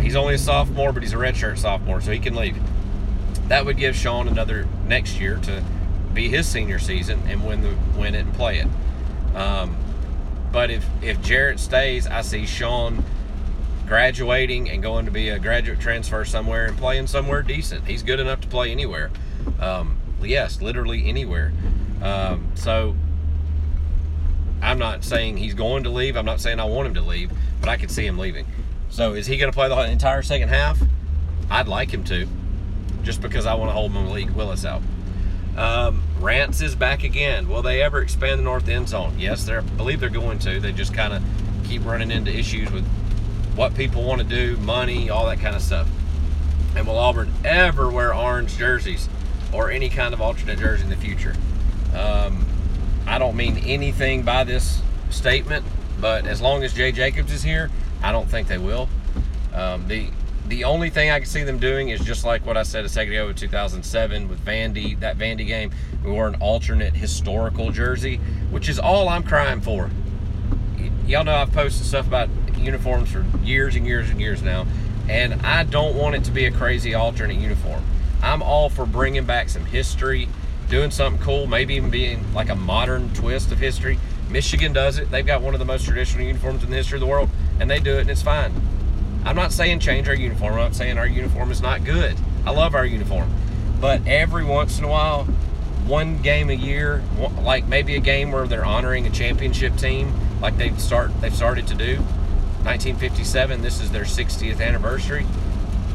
He's 0.00 0.16
only 0.16 0.34
a 0.34 0.38
sophomore, 0.38 0.92
but 0.92 1.02
he's 1.02 1.12
a 1.12 1.16
redshirt 1.16 1.58
sophomore, 1.58 2.00
so 2.00 2.12
he 2.12 2.18
can 2.18 2.34
leave. 2.34 2.56
That 3.48 3.64
would 3.66 3.76
give 3.76 3.96
Sean 3.96 4.28
another 4.28 4.66
next 4.86 5.18
year 5.18 5.36
to 5.44 5.62
be 6.14 6.28
his 6.28 6.46
senior 6.46 6.78
season 6.78 7.22
and 7.26 7.46
win 7.46 7.62
the 7.62 7.74
win 7.98 8.14
it 8.14 8.20
and 8.20 8.34
play 8.34 8.58
it. 8.58 9.36
Um, 9.36 9.76
but 10.52 10.70
if 10.70 10.86
if 11.02 11.20
Jarrett 11.22 11.58
stays, 11.58 12.06
I 12.06 12.22
see 12.22 12.46
Sean 12.46 13.04
graduating 13.86 14.70
and 14.70 14.82
going 14.82 15.04
to 15.04 15.10
be 15.10 15.28
a 15.28 15.38
graduate 15.38 15.80
transfer 15.80 16.24
somewhere 16.24 16.66
and 16.66 16.78
playing 16.78 17.06
somewhere 17.06 17.42
decent. 17.42 17.86
He's 17.86 18.02
good 18.02 18.20
enough 18.20 18.40
to 18.42 18.48
play 18.48 18.70
anywhere. 18.70 19.10
Um, 19.58 19.98
yes, 20.22 20.60
literally 20.60 21.08
anywhere. 21.08 21.52
Um, 22.00 22.52
so 22.54 22.96
I'm 24.62 24.78
not 24.78 25.04
saying 25.04 25.38
he's 25.38 25.54
going 25.54 25.84
to 25.84 25.90
leave. 25.90 26.16
I'm 26.16 26.24
not 26.24 26.40
saying 26.40 26.60
I 26.60 26.64
want 26.64 26.86
him 26.86 26.94
to 26.94 27.02
leave, 27.02 27.32
but 27.60 27.68
I 27.68 27.76
could 27.76 27.90
see 27.90 28.06
him 28.06 28.18
leaving. 28.18 28.46
So 28.92 29.14
is 29.14 29.26
he 29.26 29.38
going 29.38 29.50
to 29.50 29.56
play 29.56 29.70
the 29.70 29.90
entire 29.90 30.20
second 30.20 30.50
half? 30.50 30.78
I'd 31.50 31.66
like 31.66 31.90
him 31.92 32.04
to, 32.04 32.28
just 33.02 33.22
because 33.22 33.46
I 33.46 33.54
want 33.54 33.70
to 33.70 33.72
hold 33.72 33.90
Malik 33.90 34.36
Willis 34.36 34.66
out. 34.66 34.82
Um, 35.56 36.02
Rants 36.20 36.60
is 36.60 36.74
back 36.74 37.02
again. 37.02 37.48
Will 37.48 37.62
they 37.62 37.80
ever 37.80 38.02
expand 38.02 38.38
the 38.38 38.44
north 38.44 38.68
end 38.68 38.90
zone? 38.90 39.18
Yes, 39.18 39.44
they 39.44 39.58
believe 39.78 39.98
they're 39.98 40.10
going 40.10 40.38
to. 40.40 40.60
They 40.60 40.72
just 40.72 40.92
kind 40.92 41.14
of 41.14 41.22
keep 41.66 41.86
running 41.86 42.10
into 42.10 42.30
issues 42.30 42.70
with 42.70 42.86
what 43.54 43.74
people 43.74 44.04
want 44.04 44.20
to 44.20 44.26
do, 44.26 44.58
money, 44.58 45.08
all 45.08 45.24
that 45.26 45.40
kind 45.40 45.56
of 45.56 45.62
stuff. 45.62 45.88
And 46.76 46.86
will 46.86 46.98
Auburn 46.98 47.32
ever 47.46 47.90
wear 47.90 48.14
orange 48.14 48.58
jerseys 48.58 49.08
or 49.54 49.70
any 49.70 49.88
kind 49.88 50.12
of 50.12 50.20
alternate 50.20 50.58
jersey 50.58 50.84
in 50.84 50.90
the 50.90 50.96
future? 50.96 51.34
Um, 51.96 52.44
I 53.06 53.18
don't 53.18 53.36
mean 53.36 53.56
anything 53.56 54.22
by 54.22 54.44
this 54.44 54.82
statement, 55.08 55.64
but 55.98 56.26
as 56.26 56.42
long 56.42 56.62
as 56.62 56.74
Jay 56.74 56.92
Jacobs 56.92 57.32
is 57.32 57.42
here, 57.42 57.70
I 58.02 58.12
don't 58.12 58.28
think 58.28 58.48
they 58.48 58.58
will. 58.58 58.88
Um, 59.54 59.86
the 59.88 60.08
the 60.48 60.64
only 60.64 60.90
thing 60.90 61.10
I 61.10 61.18
can 61.18 61.28
see 61.28 61.44
them 61.44 61.58
doing 61.58 61.88
is 61.90 62.00
just 62.00 62.24
like 62.24 62.44
what 62.44 62.56
I 62.56 62.64
said 62.64 62.84
a 62.84 62.88
second 62.88 63.12
ago 63.14 63.28
in 63.28 63.34
2007 63.34 64.28
with 64.28 64.44
Vandy, 64.44 64.98
that 65.00 65.16
Vandy 65.16 65.46
game. 65.46 65.70
We 66.04 66.10
wore 66.10 66.26
an 66.26 66.34
alternate 66.40 66.94
historical 66.94 67.70
jersey, 67.70 68.16
which 68.50 68.68
is 68.68 68.78
all 68.78 69.08
I'm 69.08 69.22
crying 69.22 69.60
for. 69.60 69.88
Y- 70.76 70.90
y'all 71.06 71.24
know 71.24 71.34
I've 71.34 71.52
posted 71.52 71.86
stuff 71.86 72.06
about 72.06 72.28
uniforms 72.56 73.12
for 73.12 73.24
years 73.42 73.76
and 73.76 73.86
years 73.86 74.10
and 74.10 74.20
years 74.20 74.42
now, 74.42 74.66
and 75.08 75.34
I 75.42 75.64
don't 75.64 75.96
want 75.96 76.16
it 76.16 76.24
to 76.24 76.32
be 76.32 76.46
a 76.46 76.50
crazy 76.50 76.94
alternate 76.94 77.36
uniform. 77.38 77.82
I'm 78.22 78.42
all 78.42 78.68
for 78.68 78.84
bringing 78.84 79.24
back 79.24 79.48
some 79.48 79.64
history, 79.64 80.28
doing 80.68 80.90
something 80.90 81.22
cool, 81.22 81.46
maybe 81.46 81.74
even 81.74 81.90
being 81.90 82.32
like 82.34 82.48
a 82.48 82.54
modern 82.54 83.12
twist 83.14 83.52
of 83.52 83.58
history. 83.58 83.98
Michigan 84.28 84.72
does 84.72 84.98
it. 84.98 85.10
They've 85.10 85.26
got 85.26 85.42
one 85.42 85.54
of 85.54 85.60
the 85.60 85.66
most 85.66 85.84
traditional 85.84 86.24
uniforms 86.24 86.62
in 86.64 86.70
the 86.70 86.76
history 86.76 86.96
of 86.96 87.00
the 87.00 87.06
world, 87.06 87.28
and 87.62 87.70
they 87.70 87.78
do 87.78 87.96
it, 87.96 88.00
and 88.00 88.10
it's 88.10 88.22
fine. 88.22 88.52
I'm 89.24 89.36
not 89.36 89.52
saying 89.52 89.78
change 89.78 90.08
our 90.08 90.16
uniform. 90.16 90.54
I'm 90.54 90.58
not 90.58 90.74
saying 90.74 90.98
our 90.98 91.06
uniform 91.06 91.52
is 91.52 91.62
not 91.62 91.84
good. 91.84 92.16
I 92.44 92.50
love 92.50 92.74
our 92.74 92.84
uniform. 92.84 93.32
But 93.80 94.04
every 94.04 94.44
once 94.44 94.80
in 94.80 94.84
a 94.84 94.88
while, 94.88 95.26
one 95.86 96.20
game 96.22 96.50
a 96.50 96.54
year, 96.54 97.04
like 97.40 97.68
maybe 97.68 97.94
a 97.94 98.00
game 98.00 98.32
where 98.32 98.48
they're 98.48 98.64
honoring 98.64 99.06
a 99.06 99.10
championship 99.10 99.76
team, 99.76 100.12
like 100.40 100.58
they've 100.58 100.78
start 100.80 101.12
they've 101.20 101.34
started 101.34 101.68
to 101.68 101.74
do. 101.76 101.98
1957, 102.64 103.62
this 103.62 103.80
is 103.80 103.92
their 103.92 104.04
60th 104.04 104.60
anniversary. 104.60 105.24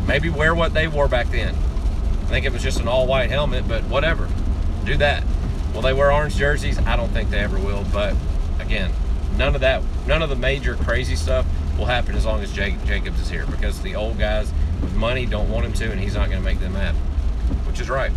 Maybe 0.07 0.29
wear 0.29 0.55
what 0.55 0.73
they 0.73 0.87
wore 0.87 1.09
back 1.09 1.29
then. 1.31 1.53
I 1.53 2.25
think 2.27 2.45
it 2.45 2.53
was 2.53 2.63
just 2.63 2.79
an 2.79 2.87
all-white 2.87 3.29
helmet, 3.29 3.67
but 3.67 3.83
whatever. 3.83 4.29
Do 4.85 4.95
that. 4.97 5.25
Will 5.73 5.81
they 5.81 5.93
wear 5.93 6.13
orange 6.13 6.37
jerseys? 6.37 6.77
I 6.79 6.95
don't 6.95 7.09
think 7.09 7.29
they 7.29 7.39
ever 7.39 7.57
will. 7.57 7.85
But 7.91 8.15
again, 8.59 8.91
none 9.37 9.53
of 9.53 9.61
that, 9.61 9.83
none 10.05 10.21
of 10.21 10.29
the 10.29 10.35
major 10.37 10.75
crazy 10.75 11.17
stuff 11.17 11.45
will 11.77 11.85
happen 11.85 12.15
as 12.15 12.25
long 12.25 12.41
as 12.41 12.51
Jake, 12.51 12.83
Jacobs 12.85 13.19
is 13.19 13.29
here 13.29 13.45
because 13.45 13.81
the 13.81 13.95
old 13.95 14.17
guys 14.17 14.51
with 14.81 14.93
money 14.95 15.25
don't 15.25 15.49
want 15.49 15.65
him 15.65 15.73
to, 15.73 15.91
and 15.91 15.99
he's 15.99 16.15
not 16.15 16.29
going 16.29 16.39
to 16.39 16.45
make 16.45 16.59
them 16.59 16.73
mad, 16.73 16.95
which 17.65 17.79
is 17.79 17.89
right. 17.89 18.11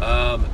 Um, 0.00 0.46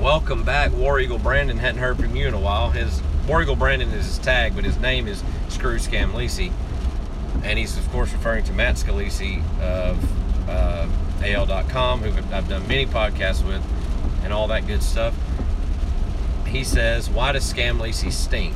welcome 0.00 0.42
back, 0.44 0.72
War 0.72 1.00
Eagle 1.00 1.18
Brandon. 1.18 1.58
Hadn't 1.58 1.80
heard 1.80 1.96
from 1.98 2.14
you 2.16 2.26
in 2.28 2.34
a 2.34 2.40
while. 2.40 2.70
His 2.70 3.02
War 3.28 3.42
Eagle 3.42 3.56
Brandon 3.56 3.88
is 3.90 4.06
his 4.06 4.18
tag, 4.18 4.54
but 4.54 4.64
his 4.64 4.78
name 4.78 5.06
is 5.06 5.22
Screw 5.48 5.76
Scam 5.76 6.12
Lisi, 6.12 6.52
and 7.44 7.58
he's 7.58 7.76
of 7.76 7.88
course 7.90 8.12
referring 8.12 8.44
to 8.44 8.52
Matt 8.52 8.76
Scalisi 8.76 9.42
of 9.60 10.48
uh, 10.48 10.88
AL.com, 11.22 12.00
who 12.00 12.34
I've 12.34 12.48
done 12.48 12.66
many 12.66 12.86
podcasts 12.86 13.46
with. 13.46 13.62
and 14.24 14.32
all 14.32 14.48
that 14.48 14.66
good 14.66 14.82
stuff. 14.82 15.14
He 16.46 16.64
says, 16.64 17.08
Why 17.08 17.32
does 17.32 17.52
Scam 17.52 17.78
Lisi 17.78 18.12
stink? 18.12 18.54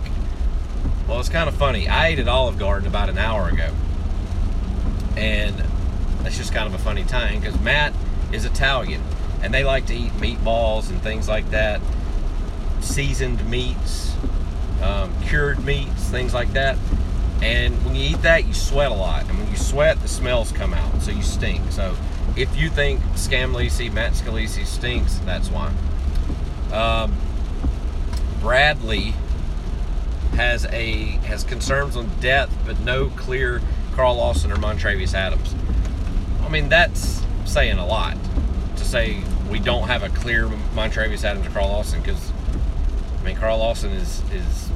Well, 1.09 1.21
it's 1.21 1.29
kind 1.29 1.49
of 1.49 1.55
funny. 1.55 1.87
I 1.87 2.09
ate 2.09 2.19
at 2.19 2.29
Olive 2.29 2.59
Garden 2.59 2.89
about 2.89 3.11
an 3.11 3.19
hour 3.19 3.49
ago. 3.49 3.71
And 5.17 5.63
that's 6.23 6.37
just 6.37 6.53
kind 6.53 6.67
of 6.67 6.75
a 6.75 6.83
funny 6.83 7.05
time 7.05 7.41
because 7.41 7.61
Matt 7.61 7.93
is 8.33 8.45
Italian 8.45 9.03
and 9.43 9.53
they 9.53 9.63
like 9.63 9.87
to 9.87 9.95
eat 9.95 10.13
meatballs 10.13 10.89
and 10.89 11.03
things 11.03 11.29
like 11.29 11.51
that, 11.51 11.81
seasoned 12.81 13.49
meats, 13.49 14.15
um, 14.83 15.13
cured 15.23 15.63
meats, 15.63 16.09
things 16.09 16.33
like 16.33 16.53
that. 16.55 16.79
And 17.43 17.85
when 17.85 17.95
you 17.95 18.11
eat 18.11 18.23
that, 18.23 18.47
you 18.47 18.55
sweat 18.55 18.91
a 18.91 18.95
lot. 18.95 19.29
And 19.29 19.39
when 19.39 19.51
you 19.51 19.57
sweat, 19.57 20.01
the 20.01 20.09
smells 20.09 20.51
come 20.53 20.73
out, 20.73 21.03
so 21.03 21.11
you 21.11 21.23
stink. 21.23 21.71
So 21.71 21.95
if 22.37 22.57
you 22.57 22.71
think 22.71 23.01
Scam 23.13 23.55
Lisi, 23.55 23.93
Matt 23.93 24.13
Scalisi 24.13 24.65
stinks, 24.65 25.19
that's 25.27 25.49
why. 25.51 25.71
Um, 26.73 27.15
Bradley 28.41 29.13
has 30.35 30.67
a 30.67 30.93
has 31.27 31.45
concerns 31.45 31.97
on 31.97 32.11
depth, 32.21 32.57
but 32.67 32.79
no 32.81 33.09
clear 33.11 33.63
Carl 33.95 34.17
Lawson 34.17 34.53
or 34.53 34.57
Montravius 34.57 35.15
Adams. 35.15 35.55
I 36.43 36.49
mean, 36.49 36.69
that's 36.69 37.23
saying 37.45 37.79
a 37.79 37.87
lot 37.87 38.17
to 38.77 38.85
say 38.85 39.23
we 39.51 39.61
don't 39.61 39.87
have 39.89 40.03
a 40.03 40.09
clear 40.09 40.47
Montravius 40.75 41.25
Adams 41.25 41.47
or 41.47 41.51
Carl 41.51 41.69
Lawson 41.69 42.01
because 42.01 42.33
I 43.21 43.25
mean 43.25 43.37
Carl 43.37 43.59
Lawson 43.59 43.93
is 43.93 44.23
is 44.33 44.71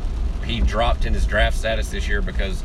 he 0.44 0.60
dropped 0.60 1.04
in 1.04 1.14
his 1.14 1.26
draft 1.26 1.56
status 1.56 1.90
this 1.90 2.08
year 2.08 2.22
because 2.22 2.62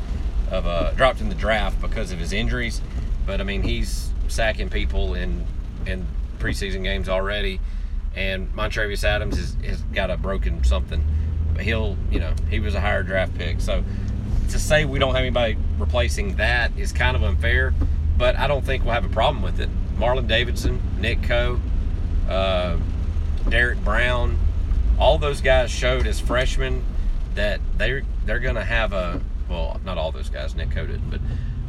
of 0.51 0.67
uh 0.67 0.91
dropped 0.91 1.21
in 1.21 1.29
the 1.29 1.35
draft 1.35 1.81
because 1.81 2.11
of 2.11 2.19
his 2.19 2.31
injuries, 2.31 2.81
but 3.25 3.41
I 3.41 3.43
mean 3.43 3.63
he's 3.63 4.11
sacking 4.27 4.69
people 4.69 5.13
in 5.15 5.45
in 5.85 6.05
preseason 6.39 6.83
games 6.83 7.09
already, 7.09 7.59
and 8.15 8.53
Montravius 8.55 9.03
Adams 9.03 9.37
is, 9.37 9.55
has 9.65 9.81
got 9.93 10.11
a 10.11 10.17
broken 10.17 10.63
something 10.63 11.03
he'll, 11.59 11.97
you 12.11 12.19
know, 12.19 12.33
he 12.49 12.59
was 12.59 12.75
a 12.75 12.81
higher 12.81 13.03
draft 13.03 13.37
pick. 13.37 13.61
So 13.61 13.83
to 14.49 14.59
say 14.59 14.85
we 14.85 14.99
don't 14.99 15.13
have 15.13 15.21
anybody 15.21 15.57
replacing 15.77 16.35
that 16.35 16.71
is 16.77 16.91
kind 16.91 17.15
of 17.15 17.23
unfair, 17.23 17.73
but 18.17 18.37
I 18.37 18.47
don't 18.47 18.63
think 18.63 18.83
we'll 18.83 18.93
have 18.93 19.05
a 19.05 19.09
problem 19.09 19.41
with 19.41 19.59
it. 19.59 19.69
Marlon 19.97 20.27
Davidson, 20.27 20.81
Nick 20.99 21.23
Coe, 21.23 21.59
uh, 22.29 22.77
Derrick 23.49 23.83
Brown, 23.83 24.37
all 24.99 25.17
those 25.17 25.41
guys 25.41 25.71
showed 25.71 26.07
as 26.07 26.19
freshmen 26.19 26.83
that 27.35 27.59
they're 27.77 28.03
they're 28.25 28.39
going 28.39 28.55
to 28.55 28.63
have 28.63 28.93
a 28.93 29.21
well, 29.49 29.79
not 29.83 29.97
all 29.97 30.11
those 30.11 30.29
guys, 30.29 30.55
Nick 30.55 30.71
Coe 30.71 30.85
didn't, 30.85 31.09
but 31.09 31.19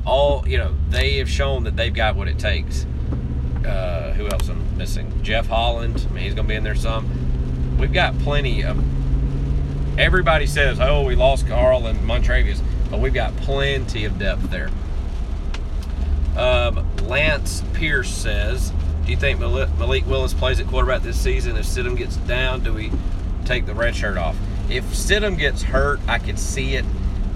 all 0.07 0.47
you 0.47 0.59
know 0.59 0.75
they 0.91 1.19
have 1.19 1.29
shown 1.29 1.65
that 1.65 1.77
they've 1.77 1.95
got 1.95 2.17
what 2.17 2.29
it 2.29 2.39
takes. 2.39 2.87
Uh, 3.65 4.13
who 4.13 4.29
else 4.29 4.49
I'm 4.49 4.77
missing? 4.77 5.23
Jeff 5.23 5.47
Holland. 5.47 6.07
I 6.09 6.13
mean, 6.13 6.25
he's 6.25 6.35
going 6.35 6.47
to 6.47 6.49
be 6.51 6.55
in 6.55 6.65
there 6.65 6.75
some. 6.75 7.79
We've 7.79 7.93
got 7.93 8.19
plenty 8.19 8.63
of 8.63 8.77
everybody 9.99 10.47
says, 10.47 10.81
oh, 10.81 11.05
we 11.05 11.15
lost 11.15 11.47
Carl 11.47 11.87
and 11.87 11.99
Montravius, 12.01 12.61
but 12.91 13.01
we've 13.01 13.15
got 13.15 13.37
plenty 13.39 14.05
of 14.05 14.19
depth 14.19 14.51
there. 14.51 14.71
Um, 16.37 16.85
Lance 17.07 17.63
Pierce 17.75 18.11
says, 18.11 18.73
do 19.05 19.11
you 19.11 19.17
think 19.17 19.39
Malik 19.39 20.07
Willis 20.07 20.35
plays 20.35 20.59
at 20.61 20.67
quarterback 20.67 21.03
this 21.03 21.21
season? 21.21 21.57
If 21.57 21.67
Stidham 21.67 21.97
gets 21.97 22.17
down, 22.17 22.65
do 22.65 22.73
we 22.73 22.91
take 23.45 23.67
the 23.67 23.75
red 23.75 23.95
shirt 23.95 24.17
off? 24.17 24.37
If 24.69 24.85
Stidham 24.87 25.39
gets 25.39 25.63
hurt, 25.63 26.01
I 26.09 26.19
could 26.19 26.39
see 26.39 26.75
it 26.75 26.85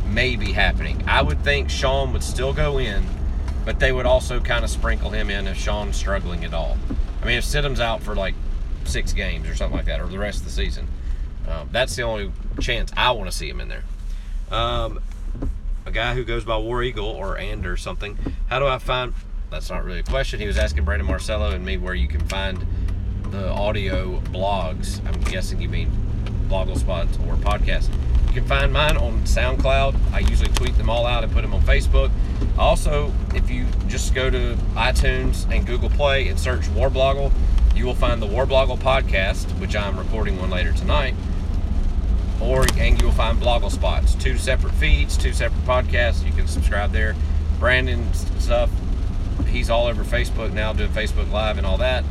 maybe 0.06 0.52
happening. 0.52 1.04
I 1.06 1.22
would 1.22 1.44
think 1.44 1.68
Sean 1.70 2.12
would 2.12 2.24
still 2.24 2.52
go 2.52 2.78
in, 2.78 3.04
but 3.64 3.78
they 3.78 3.92
would 3.92 4.06
also 4.06 4.40
kind 4.40 4.64
of 4.64 4.70
sprinkle 4.70 5.10
him 5.10 5.28
in 5.30 5.46
if 5.46 5.58
Sean's 5.58 5.96
struggling 5.96 6.44
at 6.44 6.54
all. 6.54 6.78
I 7.22 7.26
mean, 7.26 7.36
if 7.36 7.44
Stidham's 7.44 7.80
out 7.80 8.02
for 8.02 8.16
like 8.16 8.34
six 8.84 9.12
games 9.12 9.46
or 9.46 9.54
something 9.54 9.76
like 9.76 9.86
that, 9.86 10.00
or 10.00 10.06
the 10.06 10.18
rest 10.18 10.38
of 10.38 10.44
the 10.46 10.50
season, 10.50 10.88
um, 11.48 11.68
that's 11.72 11.96
the 11.96 12.02
only 12.02 12.30
chance 12.60 12.92
I 12.96 13.10
want 13.12 13.30
to 13.30 13.36
see 13.36 13.48
him 13.48 13.60
in 13.60 13.68
there. 13.68 13.84
Um, 14.50 15.00
a 15.86 15.90
guy 15.90 16.14
who 16.14 16.24
goes 16.24 16.44
by 16.44 16.56
War 16.58 16.82
Eagle 16.82 17.06
or 17.06 17.38
and 17.38 17.64
or 17.66 17.76
something. 17.76 18.18
How 18.48 18.58
do 18.58 18.66
I 18.66 18.78
find? 18.78 19.14
That's 19.50 19.70
not 19.70 19.84
really 19.84 20.00
a 20.00 20.04
question. 20.04 20.40
He 20.40 20.46
was 20.46 20.58
asking 20.58 20.84
Brandon 20.84 21.06
Marcello 21.06 21.50
and 21.50 21.64
me 21.64 21.78
where 21.78 21.94
you 21.94 22.06
can 22.06 22.20
find 22.28 22.66
the 23.30 23.48
audio 23.48 24.20
blogs. 24.20 25.04
I'm 25.06 25.20
guessing 25.22 25.60
you 25.60 25.68
mean 25.68 25.90
Blogle 26.48 26.78
spots 26.78 27.16
or 27.26 27.34
podcasts. 27.36 27.88
You 28.28 28.34
can 28.34 28.46
find 28.46 28.70
mine 28.70 28.98
on 28.98 29.22
SoundCloud. 29.22 30.12
I 30.12 30.18
usually 30.18 30.52
tweet 30.52 30.76
them 30.76 30.90
all 30.90 31.06
out 31.06 31.24
and 31.24 31.32
put 31.32 31.40
them 31.42 31.54
on 31.54 31.62
Facebook. 31.62 32.10
Also, 32.58 33.10
if 33.34 33.50
you 33.50 33.64
just 33.86 34.14
go 34.14 34.28
to 34.28 34.54
iTunes 34.74 35.50
and 35.50 35.66
Google 35.66 35.88
Play 35.88 36.28
and 36.28 36.38
search 36.38 36.62
Warblogle, 36.68 37.32
you 37.74 37.86
will 37.86 37.94
find 37.94 38.20
the 38.20 38.26
Warblogle 38.26 38.78
podcast, 38.78 39.46
which 39.60 39.74
I'm 39.74 39.98
recording 39.98 40.38
one 40.38 40.50
later 40.50 40.72
tonight 40.72 41.14
or 42.40 42.66
and 42.76 43.00
you'll 43.00 43.12
find 43.12 43.38
Blogle 43.38 43.70
Spots. 43.70 44.14
Two 44.14 44.36
separate 44.38 44.74
feeds, 44.74 45.16
two 45.16 45.32
separate 45.32 45.64
podcasts. 45.64 46.24
You 46.24 46.32
can 46.32 46.46
subscribe 46.46 46.92
there. 46.92 47.14
Brandon's 47.58 48.26
stuff, 48.42 48.70
he's 49.48 49.70
all 49.70 49.86
over 49.86 50.04
Facebook 50.04 50.52
now, 50.52 50.72
doing 50.72 50.90
Facebook 50.90 51.30
Live 51.32 51.58
and 51.58 51.66
all 51.66 51.78
that, 51.78 52.04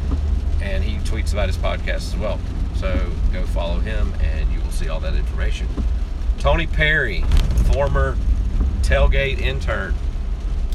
and 0.61 0.83
he 0.83 0.97
tweets 0.99 1.31
about 1.31 1.47
his 1.47 1.57
podcast 1.57 2.13
as 2.13 2.17
well. 2.17 2.39
So 2.75 3.11
go 3.31 3.45
follow 3.45 3.79
him, 3.79 4.13
and 4.21 4.51
you 4.51 4.59
will 4.59 4.71
see 4.71 4.89
all 4.89 4.99
that 4.99 5.15
information. 5.15 5.67
Tony 6.39 6.67
Perry, 6.67 7.23
former 7.71 8.17
tailgate 8.81 9.39
intern, 9.39 9.95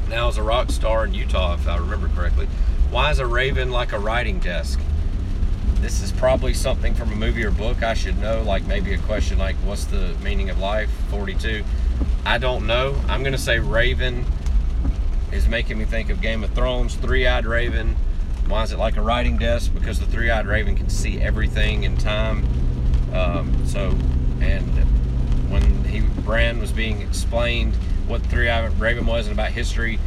now 0.08 0.28
is 0.28 0.36
a 0.36 0.42
rock 0.42 0.70
star 0.70 1.04
in 1.04 1.14
Utah, 1.14 1.54
if 1.54 1.68
I 1.68 1.76
remember 1.76 2.08
correctly. 2.08 2.46
Why 2.90 3.10
is 3.10 3.18
a 3.18 3.26
raven 3.26 3.70
like 3.70 3.92
a 3.92 3.98
writing 3.98 4.38
desk? 4.38 4.80
This 5.82 6.00
is 6.00 6.12
probably 6.12 6.54
something 6.54 6.94
from 6.94 7.10
a 7.12 7.16
movie 7.16 7.44
or 7.44 7.50
book 7.50 7.82
I 7.82 7.94
should 7.94 8.16
know, 8.18 8.42
like 8.42 8.64
maybe 8.66 8.94
a 8.94 8.98
question 8.98 9.36
like, 9.36 9.56
What's 9.56 9.84
the 9.84 10.14
meaning 10.22 10.48
of 10.48 10.58
life? 10.58 10.88
42. 11.10 11.64
I 12.24 12.38
don't 12.38 12.68
know. 12.68 12.94
I'm 13.08 13.22
going 13.22 13.32
to 13.32 13.38
say 13.38 13.58
Raven 13.58 14.24
is 15.32 15.48
making 15.48 15.78
me 15.78 15.84
think 15.84 16.08
of 16.08 16.20
Game 16.20 16.44
of 16.44 16.52
Thrones, 16.52 16.94
three 16.94 17.26
eyed 17.26 17.46
Raven. 17.46 17.96
Why 18.46 18.62
is 18.62 18.70
it 18.70 18.78
like 18.78 18.96
a 18.96 19.02
writing 19.02 19.38
desk? 19.38 19.74
Because 19.74 19.98
the 19.98 20.06
three 20.06 20.30
eyed 20.30 20.46
Raven 20.46 20.76
can 20.76 20.88
see 20.88 21.20
everything 21.20 21.82
in 21.82 21.96
time. 21.96 22.46
Um, 23.12 23.66
so, 23.66 23.90
and 24.40 24.68
when 25.50 25.84
he 25.84 26.00
Bran 26.00 26.60
was 26.60 26.70
being 26.70 27.00
explained 27.00 27.74
what 28.06 28.22
three 28.22 28.48
eyed 28.48 28.78
Raven 28.78 29.04
was 29.04 29.26
and 29.26 29.34
about 29.34 29.50
history, 29.50 29.98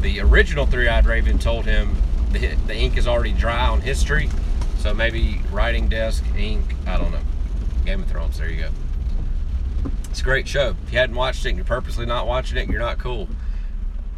the 0.00 0.20
original 0.20 0.66
three 0.66 0.88
eyed 0.88 1.06
Raven 1.06 1.38
told 1.38 1.64
him 1.64 1.96
the, 2.32 2.54
the 2.66 2.74
ink 2.74 2.98
is 2.98 3.06
already 3.06 3.32
dry 3.32 3.68
on 3.68 3.80
history 3.80 4.28
so 4.82 4.92
maybe 4.92 5.40
writing 5.52 5.88
desk, 5.88 6.24
ink, 6.36 6.74
I 6.88 6.98
don't 6.98 7.12
know. 7.12 7.20
Game 7.84 8.02
of 8.02 8.10
Thrones, 8.10 8.36
there 8.36 8.50
you 8.50 8.62
go. 8.62 8.68
It's 10.10 10.20
a 10.20 10.24
great 10.24 10.48
show. 10.48 10.74
If 10.84 10.92
you 10.92 10.98
hadn't 10.98 11.14
watched 11.14 11.46
it 11.46 11.50
and 11.50 11.56
you're 11.56 11.64
purposely 11.64 12.04
not 12.04 12.26
watching 12.26 12.58
it, 12.58 12.68
you're 12.68 12.80
not 12.80 12.98
cool. 12.98 13.28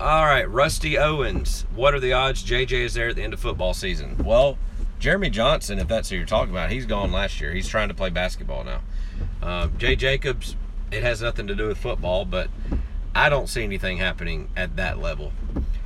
All 0.01 0.25
right, 0.25 0.49
Rusty 0.49 0.97
Owens. 0.97 1.67
What 1.75 1.93
are 1.93 2.01
the 2.01 2.15
odds 2.15 2.43
JJ 2.43 2.73
is 2.73 2.95
there 2.95 3.11
at 3.11 3.17
the 3.17 3.23
end 3.23 3.35
of 3.35 3.41
football 3.41 3.75
season? 3.75 4.17
Well, 4.25 4.57
Jeremy 4.99 5.29
Johnson, 5.29 5.79
if 5.79 5.87
that's 5.87 6.09
who 6.09 6.17
you're 6.17 6.25
talking 6.25 6.51
about, 6.51 6.71
he's 6.71 6.87
gone 6.87 7.13
last 7.13 7.43
year. 7.43 7.53
He's 7.53 7.69
trying 7.69 7.89
to 7.89 7.95
play 7.95 8.09
basketball 8.09 8.65
now. 8.65 8.81
Uh, 9.43 9.69
Jay 9.77 9.95
Jacobs, 9.95 10.57
it 10.91 11.03
has 11.03 11.21
nothing 11.21 11.47
to 11.47 11.55
do 11.55 11.69
with 11.69 11.77
football, 11.77 12.25
but 12.25 12.49
I 13.15 13.29
don't 13.29 13.51
see 13.51 13.65
anything 13.65 13.99
happening 13.99 14.49
at 14.57 14.77
that 14.77 14.99
level. 14.99 15.33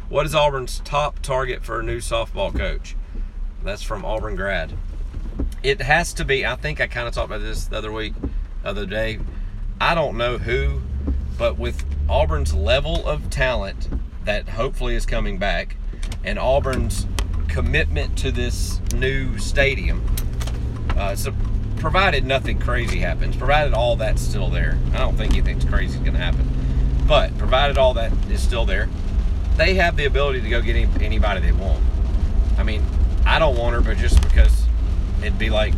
What 0.09 0.25
is 0.25 0.37
Auburn's 0.37 0.79
top 0.85 1.19
target 1.19 1.65
for 1.65 1.81
a 1.81 1.83
new 1.83 1.99
softball 1.99 2.57
coach? 2.57 2.95
That's 3.69 3.83
from 3.83 4.03
Auburn 4.03 4.35
grad. 4.35 4.73
It 5.63 5.83
has 5.83 6.15
to 6.15 6.25
be. 6.25 6.47
I 6.47 6.57
think 6.57 6.81
I 6.81 6.87
kind 6.87 7.07
of 7.07 7.13
talked 7.13 7.27
about 7.27 7.43
this 7.43 7.67
the 7.67 7.77
other 7.77 7.93
week, 7.93 8.15
other 8.65 8.87
day. 8.87 9.19
I 9.79 9.95
don't 9.95 10.17
know 10.17 10.39
who, 10.39 10.81
but 11.37 11.59
with 11.59 11.85
Auburn's 12.09 12.55
level 12.55 13.07
of 13.07 13.29
talent 13.29 13.91
that 14.25 14.49
hopefully 14.49 14.95
is 14.95 15.05
coming 15.05 15.37
back, 15.37 15.77
and 16.25 16.39
Auburn's 16.39 17.07
commitment 17.49 18.17
to 18.17 18.33
this 18.33 18.81
new 18.95 19.37
stadium, 19.37 20.03
uh, 20.97 21.15
so 21.15 21.35
provided 21.77 22.25
nothing 22.25 22.59
crazy 22.59 23.01
happens, 23.01 23.37
provided 23.37 23.75
all 23.75 23.97
that's 23.97 24.23
still 24.23 24.49
there. 24.49 24.79
I 24.95 24.99
don't 25.01 25.19
think 25.19 25.33
anything's 25.35 25.67
crazy 25.67 25.99
is 25.99 26.01
going 26.01 26.15
to 26.15 26.19
happen, 26.19 26.49
but 27.07 27.37
provided 27.37 27.77
all 27.77 27.93
that 27.95 28.13
is 28.31 28.43
still 28.43 28.65
there, 28.65 28.89
they 29.59 29.75
have 29.75 29.99
the 29.99 30.07
ability 30.07 30.41
to 30.41 30.49
go 30.49 30.63
get 30.63 30.75
any, 30.75 31.05
anybody 31.05 31.43
they 31.43 31.53
want. 31.53 31.85
I 32.57 32.63
mean, 32.63 32.83
I 33.29 33.39
don't 33.39 33.57
want 33.57 33.75
her, 33.75 33.83
but 33.83 33.99
just 33.99 34.21
because 34.23 34.65
it'd 35.21 35.39
be 35.39 35.51
like 35.51 35.75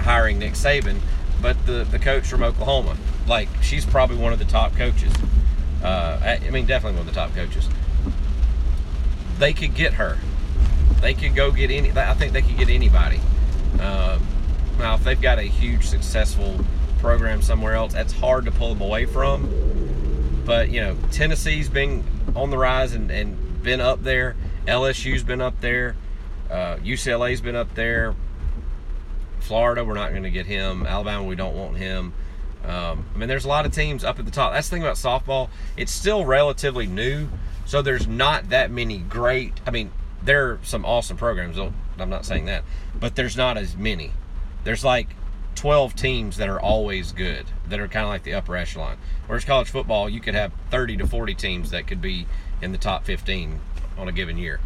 hiring 0.00 0.38
Nick 0.38 0.52
Saban, 0.52 1.00
but 1.40 1.64
the 1.66 1.84
the 1.90 1.98
coach 1.98 2.26
from 2.26 2.42
Oklahoma, 2.42 2.96
like 3.26 3.48
she's 3.62 3.86
probably 3.86 4.18
one 4.18 4.32
of 4.32 4.38
the 4.38 4.44
top 4.44 4.76
coaches. 4.76 5.12
Uh, 5.82 6.38
I 6.44 6.50
mean, 6.50 6.66
definitely 6.66 6.98
one 6.98 7.08
of 7.08 7.14
the 7.14 7.18
top 7.18 7.34
coaches. 7.34 7.68
They 9.38 9.54
could 9.54 9.74
get 9.74 9.94
her. 9.94 10.18
They 11.00 11.14
could 11.14 11.34
go 11.34 11.50
get 11.50 11.70
any. 11.70 11.90
I 11.90 12.12
think 12.12 12.34
they 12.34 12.42
could 12.42 12.58
get 12.58 12.68
anybody. 12.68 13.20
Um, 13.80 14.26
now, 14.78 14.94
if 14.96 15.04
they've 15.04 15.20
got 15.20 15.38
a 15.38 15.42
huge 15.42 15.86
successful 15.86 16.58
program 16.98 17.40
somewhere 17.40 17.74
else, 17.74 17.94
that's 17.94 18.12
hard 18.12 18.44
to 18.44 18.50
pull 18.50 18.74
them 18.74 18.82
away 18.82 19.06
from. 19.06 20.42
But 20.44 20.70
you 20.70 20.82
know, 20.82 20.96
Tennessee's 21.10 21.70
been 21.70 22.04
on 22.36 22.50
the 22.50 22.58
rise 22.58 22.92
and, 22.92 23.10
and 23.10 23.62
been 23.62 23.80
up 23.80 24.02
there. 24.02 24.36
LSU's 24.66 25.22
been 25.22 25.40
up 25.40 25.60
there. 25.62 25.96
Uh, 26.50 26.76
UCLA's 26.78 27.40
been 27.40 27.56
up 27.56 27.74
there. 27.74 28.14
Florida, 29.40 29.84
we're 29.84 29.94
not 29.94 30.10
going 30.10 30.24
to 30.24 30.30
get 30.30 30.46
him. 30.46 30.86
Alabama, 30.86 31.24
we 31.24 31.36
don't 31.36 31.54
want 31.54 31.76
him. 31.76 32.12
Um, 32.64 33.06
I 33.14 33.18
mean, 33.18 33.28
there's 33.28 33.44
a 33.44 33.48
lot 33.48 33.64
of 33.64 33.72
teams 33.72 34.04
up 34.04 34.18
at 34.18 34.24
the 34.24 34.30
top. 34.30 34.52
That's 34.52 34.68
the 34.68 34.76
thing 34.76 34.82
about 34.82 34.96
softball. 34.96 35.48
It's 35.76 35.92
still 35.92 36.26
relatively 36.26 36.86
new, 36.86 37.28
so 37.64 37.80
there's 37.80 38.06
not 38.06 38.50
that 38.50 38.70
many 38.70 38.98
great. 38.98 39.54
I 39.66 39.70
mean, 39.70 39.92
there 40.22 40.50
are 40.50 40.58
some 40.62 40.84
awesome 40.84 41.16
programs. 41.16 41.58
I'm 41.58 42.10
not 42.10 42.26
saying 42.26 42.46
that, 42.46 42.64
but 42.98 43.16
there's 43.16 43.36
not 43.36 43.56
as 43.56 43.76
many. 43.76 44.12
There's 44.64 44.84
like 44.84 45.08
12 45.54 45.94
teams 45.94 46.36
that 46.36 46.48
are 46.48 46.60
always 46.60 47.12
good, 47.12 47.46
that 47.68 47.80
are 47.80 47.88
kind 47.88 48.04
of 48.04 48.10
like 48.10 48.24
the 48.24 48.34
upper 48.34 48.56
echelon. 48.56 48.98
Whereas 49.26 49.44
college 49.44 49.70
football, 49.70 50.08
you 50.08 50.20
could 50.20 50.34
have 50.34 50.52
30 50.70 50.98
to 50.98 51.06
40 51.06 51.34
teams 51.34 51.70
that 51.70 51.86
could 51.86 52.02
be 52.02 52.26
in 52.60 52.72
the 52.72 52.78
top 52.78 53.04
15 53.04 53.60
on 53.96 54.08
a 54.08 54.12
given 54.12 54.36
year. 54.36 54.60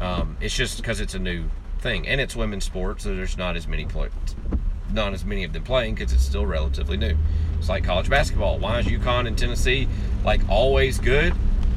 Um, 0.00 0.36
it's 0.40 0.56
just 0.56 0.78
because 0.78 1.00
it's 1.00 1.14
a 1.14 1.18
new 1.18 1.44
thing, 1.80 2.08
and 2.08 2.20
it's 2.20 2.34
women's 2.34 2.64
sports, 2.64 3.04
so 3.04 3.14
there's 3.14 3.36
not 3.36 3.56
as 3.56 3.68
many 3.68 3.84
players 3.84 4.12
not 4.92 5.12
as 5.12 5.24
many 5.24 5.44
of 5.44 5.52
them 5.52 5.62
playing 5.62 5.94
because 5.94 6.12
it's 6.12 6.22
still 6.22 6.46
relatively 6.46 6.96
new. 6.96 7.16
It's 7.58 7.68
like 7.68 7.84
college 7.84 8.08
basketball. 8.08 8.58
Why 8.58 8.80
is 8.80 8.86
UConn 8.86 9.26
and 9.26 9.36
Tennessee 9.36 9.88
like 10.24 10.40
always 10.48 10.98
good? 10.98 11.34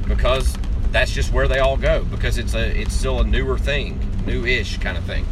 Because 0.07 0.57
that's 0.91 1.11
just 1.11 1.33
where 1.33 1.47
they 1.47 1.59
all 1.59 1.77
go. 1.77 2.03
Because 2.05 2.37
it's 2.37 2.53
a 2.53 2.79
it's 2.79 2.93
still 2.93 3.19
a 3.19 3.23
newer 3.23 3.57
thing, 3.57 3.99
new-ish 4.25 4.77
kind 4.77 4.97
of 4.97 5.03
thing. 5.03 5.25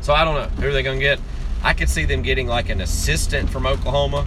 So 0.00 0.14
I 0.14 0.24
don't 0.24 0.34
know 0.34 0.62
who 0.62 0.68
are 0.68 0.72
they 0.72 0.82
going 0.82 0.98
to 0.98 1.04
get. 1.04 1.20
I 1.62 1.74
could 1.74 1.88
see 1.88 2.04
them 2.04 2.22
getting 2.22 2.46
like 2.46 2.70
an 2.70 2.80
assistant 2.80 3.50
from 3.50 3.66
Oklahoma, 3.66 4.26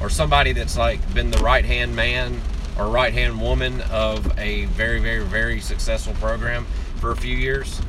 or 0.00 0.10
somebody 0.10 0.52
that's 0.52 0.76
like 0.76 1.14
been 1.14 1.30
the 1.30 1.38
right 1.38 1.64
hand 1.64 1.94
man 1.94 2.40
or 2.78 2.88
right 2.88 3.12
hand 3.12 3.40
woman 3.40 3.80
of 3.90 4.38
a 4.38 4.64
very 4.66 5.00
very 5.00 5.24
very 5.24 5.60
successful 5.60 6.14
program 6.14 6.66
for 7.00 7.12
a 7.12 7.16
few 7.16 7.36
years. 7.36 7.80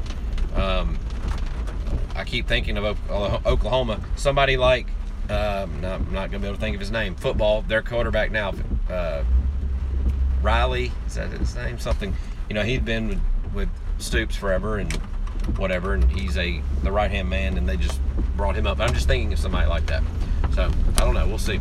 Um, 0.55 0.97
I 2.15 2.23
keep 2.23 2.47
thinking 2.47 2.77
of 2.77 2.97
Oklahoma. 3.09 3.99
Somebody 4.15 4.55
like, 4.55 4.87
um, 5.29 5.81
not, 5.81 5.99
I'm 5.99 6.13
not 6.13 6.31
going 6.31 6.31
to 6.31 6.39
be 6.39 6.47
able 6.47 6.55
to 6.55 6.61
think 6.61 6.75
of 6.75 6.79
his 6.79 6.91
name. 6.91 7.13
Football, 7.15 7.61
their 7.63 7.81
quarterback 7.81 8.31
now, 8.31 8.53
uh, 8.89 9.23
Riley, 10.41 10.91
is 11.07 11.15
that 11.15 11.29
his 11.31 11.55
name? 11.55 11.77
Something. 11.77 12.15
You 12.47 12.55
know, 12.55 12.63
he'd 12.63 12.85
been 12.85 13.07
with, 13.09 13.19
with 13.53 13.69
Stoops 13.97 14.35
forever 14.35 14.77
and 14.77 14.93
whatever, 15.57 15.93
and 15.93 16.09
he's 16.09 16.37
a 16.37 16.61
the 16.83 16.91
right 16.91 17.11
hand 17.11 17.29
man, 17.29 17.57
and 17.57 17.67
they 17.67 17.75
just 17.75 17.99
brought 18.37 18.55
him 18.55 18.65
up. 18.65 18.79
I'm 18.79 18.93
just 18.93 19.07
thinking 19.07 19.33
of 19.33 19.39
somebody 19.39 19.67
like 19.67 19.85
that. 19.87 20.03
So 20.53 20.71
I 20.97 21.01
don't 21.01 21.13
know. 21.13 21.27
We'll 21.27 21.37
see. 21.37 21.59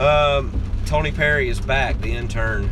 Um, 0.00 0.61
Tony 0.86 1.12
Perry 1.12 1.48
is 1.48 1.60
back, 1.60 2.00
the 2.00 2.12
intern. 2.12 2.68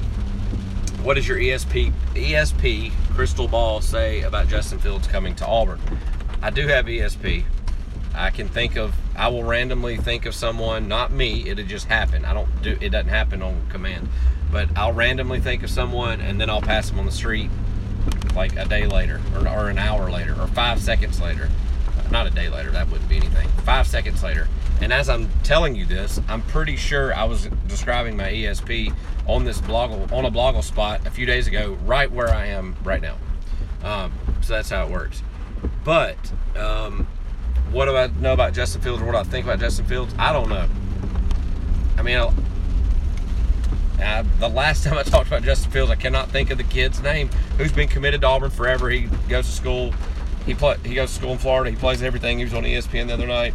What 1.02 1.14
does 1.14 1.26
your 1.26 1.38
ESP 1.38 1.92
ESP 2.14 2.92
crystal 3.14 3.48
ball 3.48 3.80
say 3.80 4.22
about 4.22 4.48
Justin 4.48 4.78
Fields 4.78 5.06
coming 5.06 5.34
to 5.36 5.46
Auburn? 5.46 5.80
I 6.42 6.50
do 6.50 6.66
have 6.66 6.86
ESP. 6.86 7.44
I 8.14 8.30
can 8.30 8.48
think 8.48 8.76
of 8.76 8.94
I 9.16 9.28
will 9.28 9.44
randomly 9.44 9.96
think 9.96 10.26
of 10.26 10.34
someone, 10.34 10.88
not 10.88 11.12
me, 11.12 11.48
it'll 11.48 11.64
just 11.64 11.86
happen. 11.86 12.24
I 12.24 12.34
don't 12.34 12.62
do 12.62 12.76
it 12.80 12.90
doesn't 12.90 13.08
happen 13.08 13.42
on 13.42 13.66
command. 13.68 14.08
But 14.52 14.68
I'll 14.76 14.92
randomly 14.92 15.40
think 15.40 15.62
of 15.62 15.70
someone 15.70 16.20
and 16.20 16.40
then 16.40 16.50
I'll 16.50 16.60
pass 16.60 16.90
them 16.90 16.98
on 16.98 17.06
the 17.06 17.12
street 17.12 17.50
like 18.34 18.56
a 18.56 18.64
day 18.64 18.86
later 18.86 19.20
or, 19.34 19.48
or 19.48 19.70
an 19.70 19.78
hour 19.78 20.10
later 20.10 20.34
or 20.40 20.48
five 20.48 20.80
seconds 20.80 21.20
later. 21.20 21.48
Not 22.10 22.26
a 22.26 22.30
day 22.30 22.48
later, 22.48 22.70
that 22.72 22.90
wouldn't 22.90 23.08
be 23.08 23.16
anything. 23.16 23.48
Five 23.64 23.86
seconds 23.86 24.22
later. 24.22 24.48
And 24.80 24.92
as 24.92 25.08
I'm 25.08 25.28
telling 25.42 25.74
you 25.74 25.84
this, 25.84 26.20
I'm 26.28 26.42
pretty 26.42 26.76
sure 26.76 27.14
I 27.14 27.24
was 27.24 27.48
describing 27.68 28.16
my 28.16 28.30
ESP 28.30 28.94
on 29.26 29.44
this 29.44 29.60
blog 29.60 30.12
on 30.12 30.24
a 30.24 30.30
blogle 30.30 30.64
spot 30.64 31.06
a 31.06 31.10
few 31.10 31.26
days 31.26 31.46
ago, 31.46 31.76
right 31.84 32.10
where 32.10 32.30
I 32.30 32.46
am 32.46 32.74
right 32.82 33.02
now. 33.02 33.16
Um, 33.84 34.12
so 34.40 34.54
that's 34.54 34.70
how 34.70 34.86
it 34.86 34.90
works. 34.90 35.22
But 35.84 36.16
um, 36.56 37.06
what 37.70 37.84
do 37.86 37.96
I 37.96 38.08
know 38.20 38.32
about 38.32 38.54
Justin 38.54 38.80
Fields 38.80 39.02
or 39.02 39.06
what 39.06 39.12
do 39.12 39.18
I 39.18 39.24
think 39.24 39.46
about 39.46 39.60
Justin 39.60 39.84
Fields? 39.84 40.14
I 40.18 40.32
don't 40.32 40.48
know. 40.48 40.66
I 41.98 42.02
mean, 42.02 42.16
I, 43.98 44.22
the 44.38 44.48
last 44.48 44.84
time 44.84 44.96
I 44.96 45.02
talked 45.02 45.28
about 45.28 45.42
Justin 45.42 45.70
Fields, 45.70 45.90
I 45.90 45.96
cannot 45.96 46.30
think 46.30 46.50
of 46.50 46.58
the 46.58 46.64
kid's 46.64 47.02
name 47.02 47.28
who's 47.58 47.72
been 47.72 47.88
committed 47.88 48.22
to 48.22 48.26
Auburn 48.26 48.50
forever. 48.50 48.88
He 48.88 49.02
goes 49.28 49.46
to 49.46 49.52
school. 49.52 49.92
He 50.46 50.54
play, 50.54 50.76
He 50.84 50.94
goes 50.94 51.10
to 51.10 51.14
school 51.16 51.32
in 51.32 51.38
Florida. 51.38 51.70
He 51.70 51.76
plays 51.76 52.02
everything. 52.02 52.38
He 52.38 52.44
was 52.44 52.54
on 52.54 52.64
ESPN 52.64 53.08
the 53.08 53.14
other 53.14 53.26
night. 53.26 53.52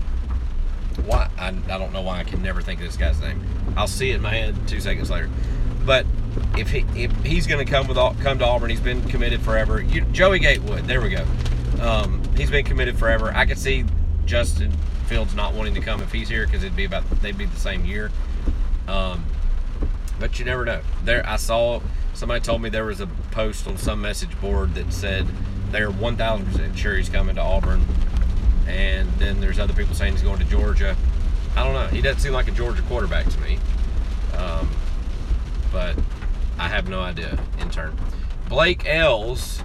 Why? 1.06 1.30
I, 1.38 1.48
I 1.48 1.78
don't 1.78 1.94
know 1.94 2.02
why 2.02 2.20
I 2.20 2.24
can 2.24 2.42
never 2.42 2.62
think 2.62 2.80
of 2.80 2.86
this 2.86 2.98
guy's 2.98 3.20
name. 3.20 3.42
I'll 3.76 3.88
see 3.88 4.12
it 4.12 4.16
in 4.16 4.22
my 4.22 4.34
head 4.34 4.56
two 4.68 4.80
seconds 4.80 5.10
later. 5.10 5.30
But 5.86 6.06
if 6.58 6.72
he 6.72 6.86
if 6.96 7.12
he's 7.24 7.48
going 7.48 7.66
to 7.66 7.72
come 7.72 7.88
with 7.88 7.98
come 8.22 8.40
to 8.40 8.46
Auburn, 8.46 8.70
he's 8.70 8.80
been 8.80 9.08
committed 9.08 9.42
forever. 9.42 9.82
You, 9.82 10.02
Joey 10.02 10.40
Gatewood. 10.40 10.86
There 10.86 11.02
we 11.02 11.10
go. 11.10 11.26
Um, 11.82 12.22
he's 12.36 12.50
been 12.50 12.66
committed 12.66 12.98
forever. 12.98 13.32
I 13.34 13.46
could 13.46 13.58
see 13.58 13.86
Justin 14.26 14.72
Fields 15.08 15.36
not 15.36 15.54
wanting 15.54 15.76
to 15.76 15.82
come 15.82 16.02
if 16.02 16.12
he's 16.12 16.30
here 16.30 16.46
because 16.46 16.64
it'd 16.64 16.76
be 16.76 16.86
about 16.86 17.10
they'd 17.22 17.38
be 17.38 17.46
the 17.46 17.60
same 17.60 17.86
year. 17.86 18.12
Um, 18.88 19.26
but 20.20 20.40
you 20.40 20.46
never 20.46 20.66
know. 20.66 20.82
There, 21.04 21.28
I 21.28 21.36
saw 21.36 21.82
somebody 22.14 22.40
told 22.42 22.62
me 22.62 22.70
there 22.70 22.86
was 22.86 23.02
a 23.02 23.08
post 23.32 23.68
on 23.68 23.78
some 23.78 24.02
message 24.02 24.40
board 24.40 24.76
that 24.76 24.94
said 24.94 25.28
they're 25.72 25.92
1,000% 25.92 26.78
sure 26.78 26.96
he's 26.96 27.10
coming 27.10 27.36
to 27.36 27.42
Auburn, 27.42 27.86
and 28.68 29.12
then 29.14 29.40
there's 29.40 29.60
other 29.60 29.74
people 29.74 29.96
saying 29.96 30.14
he's 30.14 30.22
going 30.22 30.40
to 30.40 30.46
Georgia. 30.46 30.96
I 31.56 31.64
don't 31.64 31.74
know. 31.74 31.88
He 31.88 32.02
doesn't 32.02 32.22
seem 32.22 32.34
like 32.34 32.48
a 32.48 32.52
Georgia 32.52 32.82
quarterback 32.84 33.28
to 33.28 33.40
me. 33.42 33.60
Um, 34.38 34.70
but 35.72 35.98
I 36.58 36.68
have 36.68 36.90
no 36.90 37.02
idea. 37.02 37.40
Intern 37.60 37.98
Blake 38.50 38.86
Ells 38.86 39.62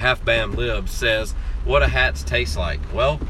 Half 0.00 0.24
Bam 0.24 0.54
Lib 0.54 0.88
says, 0.88 1.32
What 1.66 1.82
a 1.82 1.88
hats 1.88 2.22
taste 2.22 2.56
like. 2.56 2.80
Well, 2.94 3.20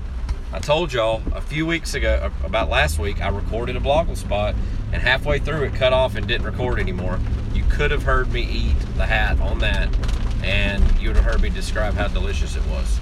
I 0.52 0.60
told 0.60 0.92
y'all 0.92 1.20
a 1.34 1.40
few 1.40 1.66
weeks 1.66 1.94
ago, 1.94 2.20
uh, 2.22 2.46
about 2.46 2.70
last 2.70 3.00
week, 3.00 3.20
I 3.20 3.28
recorded 3.28 3.74
a 3.74 3.80
blogle 3.80 4.16
spot, 4.16 4.54
and 4.92 5.02
halfway 5.02 5.40
through 5.40 5.64
it 5.64 5.74
cut 5.74 5.92
off 5.92 6.14
and 6.14 6.28
didn't 6.28 6.46
record 6.46 6.78
anymore. 6.78 7.18
You 7.52 7.64
could 7.68 7.90
have 7.90 8.04
heard 8.04 8.32
me 8.32 8.42
eat 8.42 8.78
the 8.96 9.06
hat 9.06 9.40
on 9.40 9.58
that, 9.58 9.88
and 10.44 10.84
you 11.00 11.08
would 11.08 11.16
have 11.16 11.24
heard 11.24 11.42
me 11.42 11.50
describe 11.50 11.94
how 11.94 12.06
delicious 12.06 12.54
it 12.54 12.64
was. 12.66 13.00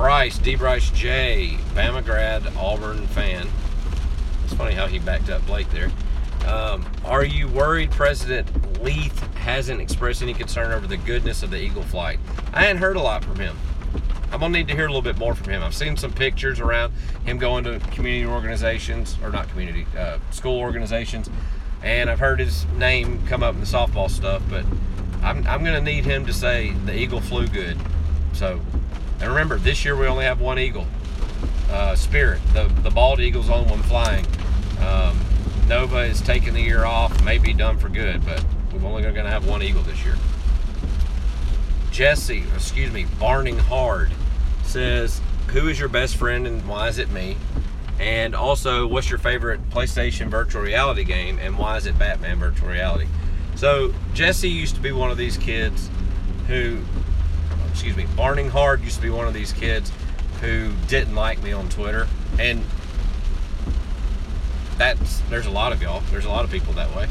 Bryce, 0.00 0.38
D. 0.38 0.56
Bryce 0.56 0.88
J, 0.92 1.58
Bama 1.74 2.02
grad, 2.02 2.42
Auburn 2.56 3.06
fan. 3.08 3.46
It's 4.44 4.54
funny 4.54 4.74
how 4.74 4.86
he 4.86 4.98
backed 4.98 5.28
up 5.28 5.44
Blake 5.46 5.70
there. 5.72 5.92
Um, 6.46 6.90
are 7.04 7.22
you 7.22 7.48
worried 7.48 7.90
President 7.90 8.82
Leath 8.82 9.18
hasn't 9.34 9.78
expressed 9.78 10.22
any 10.22 10.32
concern 10.32 10.72
over 10.72 10.86
the 10.86 10.96
goodness 10.96 11.42
of 11.42 11.50
the 11.50 11.60
Eagle 11.62 11.82
flight? 11.82 12.18
I 12.54 12.62
hadn't 12.62 12.78
heard 12.78 12.96
a 12.96 13.00
lot 13.02 13.22
from 13.22 13.36
him. 13.36 13.58
I'm 14.32 14.40
gonna 14.40 14.56
need 14.56 14.68
to 14.68 14.74
hear 14.74 14.86
a 14.86 14.88
little 14.88 15.02
bit 15.02 15.18
more 15.18 15.34
from 15.34 15.52
him. 15.52 15.62
I've 15.62 15.74
seen 15.74 15.98
some 15.98 16.14
pictures 16.14 16.60
around 16.60 16.94
him 17.26 17.36
going 17.36 17.64
to 17.64 17.78
community 17.90 18.24
organizations, 18.24 19.18
or 19.22 19.28
not 19.28 19.50
community, 19.50 19.86
uh, 19.98 20.16
school 20.30 20.60
organizations, 20.60 21.28
and 21.82 22.08
I've 22.08 22.20
heard 22.20 22.40
his 22.40 22.64
name 22.78 23.22
come 23.26 23.42
up 23.42 23.54
in 23.54 23.60
the 23.60 23.66
softball 23.66 24.10
stuff. 24.10 24.42
But 24.48 24.64
I'm, 25.22 25.46
I'm 25.46 25.62
gonna 25.62 25.82
need 25.82 26.06
him 26.06 26.24
to 26.24 26.32
say 26.32 26.70
the 26.86 26.98
Eagle 26.98 27.20
flew 27.20 27.46
good. 27.46 27.76
So, 28.32 28.62
and 29.20 29.28
remember, 29.28 29.56
this 29.56 29.84
year 29.84 29.96
we 29.96 30.06
only 30.06 30.24
have 30.24 30.40
one 30.40 30.58
Eagle, 30.58 30.86
uh, 31.70 31.94
Spirit, 31.94 32.40
the 32.52 32.64
the 32.82 32.90
bald 32.90 33.20
Eagle's 33.20 33.46
the 33.48 33.54
only 33.54 33.70
one 33.70 33.82
flying. 33.82 34.26
Um, 34.80 35.18
Nova 35.68 35.98
is 35.98 36.20
taking 36.20 36.54
the 36.54 36.60
year 36.60 36.84
off, 36.84 37.22
may 37.22 37.38
be 37.38 37.52
done 37.52 37.78
for 37.78 37.88
good, 37.88 38.24
but 38.24 38.44
we're 38.72 38.88
only 38.88 39.02
going 39.02 39.14
to 39.14 39.30
have 39.30 39.46
one 39.46 39.62
Eagle 39.62 39.82
this 39.82 40.04
year. 40.04 40.16
Jesse, 41.90 42.44
excuse 42.54 42.92
me, 42.92 43.06
Barning 43.18 43.58
Hard 43.58 44.10
says, 44.62 45.20
Who 45.48 45.68
is 45.68 45.78
your 45.78 45.88
best 45.88 46.16
friend 46.16 46.46
and 46.46 46.66
why 46.66 46.88
is 46.88 46.98
it 46.98 47.10
me? 47.10 47.36
And 47.98 48.34
also, 48.34 48.86
what's 48.86 49.10
your 49.10 49.18
favorite 49.18 49.68
PlayStation 49.70 50.28
virtual 50.28 50.62
reality 50.62 51.04
game 51.04 51.38
and 51.38 51.58
why 51.58 51.76
is 51.76 51.86
it 51.86 51.98
Batman 51.98 52.38
virtual 52.38 52.68
reality? 52.68 53.06
So, 53.56 53.92
Jesse 54.14 54.48
used 54.48 54.74
to 54.76 54.80
be 54.80 54.92
one 54.92 55.10
of 55.10 55.18
these 55.18 55.36
kids 55.36 55.90
who, 56.46 56.78
excuse 57.70 57.96
me, 57.96 58.06
Barning 58.16 58.50
Hard 58.50 58.82
used 58.82 58.96
to 58.96 59.02
be 59.02 59.10
one 59.10 59.26
of 59.26 59.34
these 59.34 59.52
kids 59.52 59.92
who 60.40 60.72
didn't 60.88 61.14
like 61.14 61.42
me 61.42 61.52
on 61.52 61.68
Twitter. 61.68 62.08
And 62.38 62.64
that's 64.78 65.20
there's 65.28 65.46
a 65.46 65.50
lot 65.50 65.72
of 65.72 65.82
y'all. 65.82 66.00
There's 66.10 66.24
a 66.24 66.30
lot 66.30 66.44
of 66.44 66.50
people 66.50 66.72
that 66.74 66.94
way. 66.96 67.06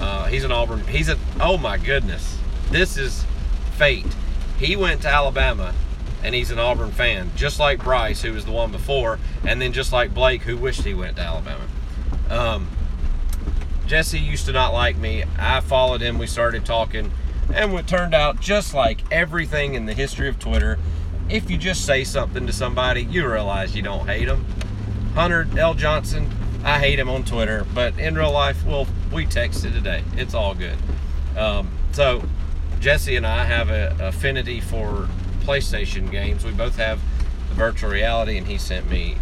Uh, 0.00 0.24
he's 0.26 0.44
an 0.44 0.50
Auburn. 0.50 0.86
He's 0.86 1.08
a 1.08 1.18
oh 1.40 1.58
my 1.58 1.76
goodness, 1.76 2.38
this 2.70 2.96
is 2.96 3.24
fate. 3.76 4.06
He 4.58 4.76
went 4.76 5.02
to 5.02 5.08
Alabama, 5.08 5.74
and 6.22 6.34
he's 6.34 6.50
an 6.50 6.58
Auburn 6.58 6.90
fan, 6.90 7.30
just 7.36 7.60
like 7.60 7.82
Bryce, 7.82 8.22
who 8.22 8.32
was 8.32 8.44
the 8.44 8.52
one 8.52 8.72
before, 8.72 9.18
and 9.44 9.60
then 9.60 9.72
just 9.72 9.92
like 9.92 10.14
Blake, 10.14 10.42
who 10.42 10.56
wished 10.56 10.84
he 10.84 10.94
went 10.94 11.16
to 11.16 11.22
Alabama. 11.22 11.66
Um, 12.30 12.68
Jesse 13.86 14.18
used 14.18 14.46
to 14.46 14.52
not 14.52 14.72
like 14.72 14.96
me. 14.96 15.24
I 15.38 15.60
followed 15.60 16.00
him. 16.00 16.18
We 16.18 16.26
started 16.26 16.64
talking, 16.64 17.12
and 17.54 17.72
what 17.72 17.86
turned 17.86 18.14
out 18.14 18.40
just 18.40 18.74
like 18.74 19.02
everything 19.10 19.74
in 19.74 19.86
the 19.86 19.94
history 19.94 20.28
of 20.28 20.38
Twitter. 20.38 20.78
If 21.28 21.50
you 21.50 21.56
just 21.56 21.84
say 21.84 22.04
something 22.04 22.46
to 22.46 22.52
somebody, 22.52 23.04
you 23.04 23.30
realize 23.30 23.76
you 23.76 23.82
don't 23.82 24.06
hate 24.06 24.26
them. 24.26 24.44
Hunter 25.14 25.46
L. 25.56 25.74
Johnson, 25.74 26.30
I 26.64 26.78
hate 26.78 26.98
him 26.98 27.08
on 27.08 27.24
Twitter, 27.24 27.66
but 27.74 27.98
in 27.98 28.14
real 28.14 28.32
life, 28.32 28.64
well, 28.64 28.86
we 29.12 29.26
texted 29.26 29.72
today. 29.72 30.02
It's 30.16 30.34
all 30.34 30.54
good. 30.54 30.76
Um, 31.36 31.70
so 31.92 32.22
Jesse 32.80 33.16
and 33.16 33.26
I 33.26 33.44
have 33.44 33.70
an 33.70 34.00
affinity 34.00 34.60
for 34.60 35.08
PlayStation 35.40 36.10
games. 36.10 36.44
We 36.44 36.52
both 36.52 36.76
have 36.76 37.00
the 37.48 37.54
virtual 37.54 37.90
reality, 37.90 38.38
and 38.38 38.46
he 38.46 38.58
sent 38.58 38.90
me 38.90 39.16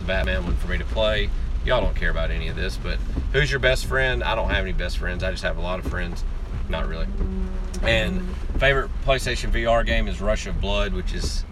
the 0.00 0.04
Batman 0.04 0.44
one 0.44 0.56
for 0.56 0.68
me 0.68 0.78
to 0.78 0.84
play. 0.84 1.30
Y'all 1.64 1.82
don't 1.82 1.96
care 1.96 2.10
about 2.10 2.30
any 2.30 2.48
of 2.48 2.56
this, 2.56 2.76
but 2.76 2.98
who's 3.32 3.50
your 3.50 3.60
best 3.60 3.86
friend? 3.86 4.22
I 4.22 4.34
don't 4.34 4.50
have 4.50 4.64
any 4.64 4.72
best 4.72 4.98
friends. 4.98 5.22
I 5.22 5.30
just 5.30 5.42
have 5.42 5.58
a 5.58 5.60
lot 5.60 5.78
of 5.78 5.86
friends. 5.86 6.24
Not 6.68 6.88
really. 6.88 7.06
And 7.82 8.28
favorite 8.58 8.90
PlayStation 9.04 9.50
VR 9.50 9.84
game 9.84 10.08
is 10.08 10.20
Rush 10.20 10.46
of 10.46 10.60
Blood, 10.60 10.92
which 10.92 11.14
is 11.14 11.44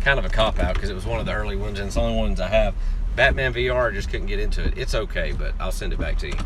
kind 0.00 0.18
of 0.18 0.24
a 0.24 0.28
cop 0.28 0.58
out 0.58 0.74
because 0.74 0.90
it 0.90 0.94
was 0.94 1.06
one 1.06 1.20
of 1.20 1.26
the 1.26 1.32
early 1.32 1.56
ones 1.56 1.78
and 1.78 1.86
it's 1.86 1.94
the 1.94 2.00
only 2.00 2.18
ones 2.18 2.40
I 2.40 2.48
have. 2.48 2.74
Batman 3.14 3.52
VR, 3.52 3.92
just 3.92 4.10
couldn't 4.10 4.26
get 4.26 4.38
into 4.38 4.64
it. 4.64 4.74
It's 4.76 4.94
okay, 4.94 5.32
but 5.32 5.54
I'll 5.60 5.72
send 5.72 5.92
it 5.92 5.98
back 5.98 6.18
to 6.18 6.28
you. 6.28 6.38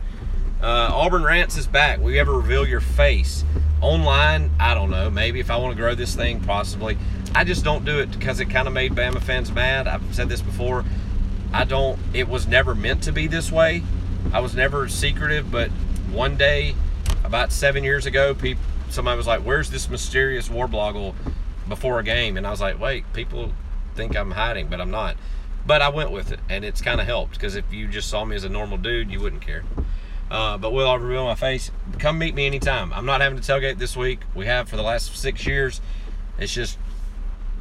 Uh, 0.61 0.91
Auburn 0.93 1.23
Rants 1.23 1.57
is 1.57 1.67
back. 1.67 2.01
Will 2.01 2.11
you 2.11 2.21
ever 2.21 2.33
reveal 2.33 2.67
your 2.67 2.81
face? 2.81 3.45
Online, 3.81 4.51
I 4.59 4.75
don't 4.75 4.91
know. 4.91 5.11
Maybe 5.11 5.39
if 5.39 5.51
I 5.51 5.57
want 5.57 5.77
to 5.77 5.81
grow 5.81 5.95
this 5.95 6.15
thing, 6.15 6.41
possibly. 6.41 6.99
I 7.35 7.45
just 7.45 7.63
don't 7.63 7.85
do 7.85 8.01
it 8.01 8.11
because 8.11 8.41
it 8.41 8.47
kind 8.47 8.67
of 8.67 8.75
made 8.75 8.93
Bama 8.93 9.21
fans 9.21 9.53
mad. 9.53 9.87
I've 9.87 10.15
said 10.15 10.29
this 10.29 10.41
before. 10.41 10.85
I 11.53 11.65
don't, 11.65 11.99
it 12.13 12.29
was 12.29 12.47
never 12.47 12.75
meant 12.75 13.03
to 13.05 13.13
be 13.13 13.27
this 13.27 13.53
way. 13.53 13.83
I 14.33 14.41
was 14.41 14.55
never 14.55 14.89
secretive, 14.89 15.53
but 15.53 15.71
one 16.11 16.37
day, 16.37 16.75
about 17.27 17.53
seven 17.53 17.83
years 17.83 18.07
ago, 18.07 18.35
people, 18.35 18.63
somebody 18.89 19.17
was 19.17 19.27
like, 19.27 19.41
Where's 19.41 19.71
this 19.71 19.91
mysterious 19.91 20.49
Warblogle 20.49 21.15
before 21.69 21.99
a 21.99 22.05
game? 22.05 22.37
And 22.37 22.47
I 22.47 22.51
was 22.51 22.61
like, 22.61 22.81
Wait, 22.81 23.05
people 23.13 23.53
think 23.95 24.17
I'm 24.17 24.31
hiding, 24.31 24.69
but 24.69 24.81
I'm 24.81 24.91
not. 24.91 25.17
But 25.67 25.83
I 25.83 25.89
went 25.89 26.13
with 26.13 26.31
it, 26.31 26.39
and 26.49 26.65
it's 26.65 26.81
kind 26.81 27.01
of 27.01 27.07
helped 27.07 27.33
because 27.33 27.57
if 27.57 27.71
you 27.73 27.89
just 27.89 28.09
saw 28.09 28.25
me 28.25 28.37
as 28.37 28.45
a 28.45 28.49
normal 28.49 28.79
dude, 28.79 29.11
you 29.11 29.21
wouldn't 29.21 29.43
care. 29.43 29.65
Uh, 30.31 30.57
but 30.57 30.73
will 30.73 30.89
I 30.89 30.95
reveal 30.95 31.25
my 31.25 31.35
face? 31.35 31.73
Come 31.99 32.19
meet 32.19 32.35
me 32.35 32.47
anytime. 32.47 32.93
I'm 32.93 33.07
not 33.07 33.21
having 33.21 33.41
to 33.41 33.53
tailgate 33.53 33.79
this 33.79 33.97
week. 33.97 34.21
We 34.35 34.47
have 34.47 34.69
for 34.69 34.77
the 34.77 34.83
last 34.83 35.17
six 35.17 35.47
years. 35.47 35.81
It's 36.39 36.53
just, 36.53 36.79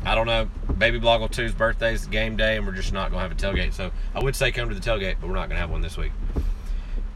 I 0.04 0.14
don't 0.14 0.28
know. 0.28 0.50
Baby 0.78 1.00
Blogle 1.00 1.30
2's 1.30 1.54
birthday 1.54 1.94
is 1.94 2.06
game 2.06 2.38
day, 2.38 2.58
and 2.58 2.68
we're 2.68 2.74
just 2.74 2.94
not 2.94 3.12
going 3.12 3.24
to 3.24 3.30
have 3.30 3.32
a 3.32 3.36
tailgate. 3.36 3.74
So 3.74 3.92
I 4.14 4.24
would 4.24 4.36
say 4.36 4.52
come 4.52 4.70
to 4.70 4.76
the 4.76 4.82
tailgate, 4.82 5.16
but 5.20 5.28
we're 5.28 5.36
not 5.36 5.48
going 5.48 5.58
to 5.58 5.62
have 5.62 5.72
one 5.72 5.82
this 5.82 5.98
week. 5.98 6.12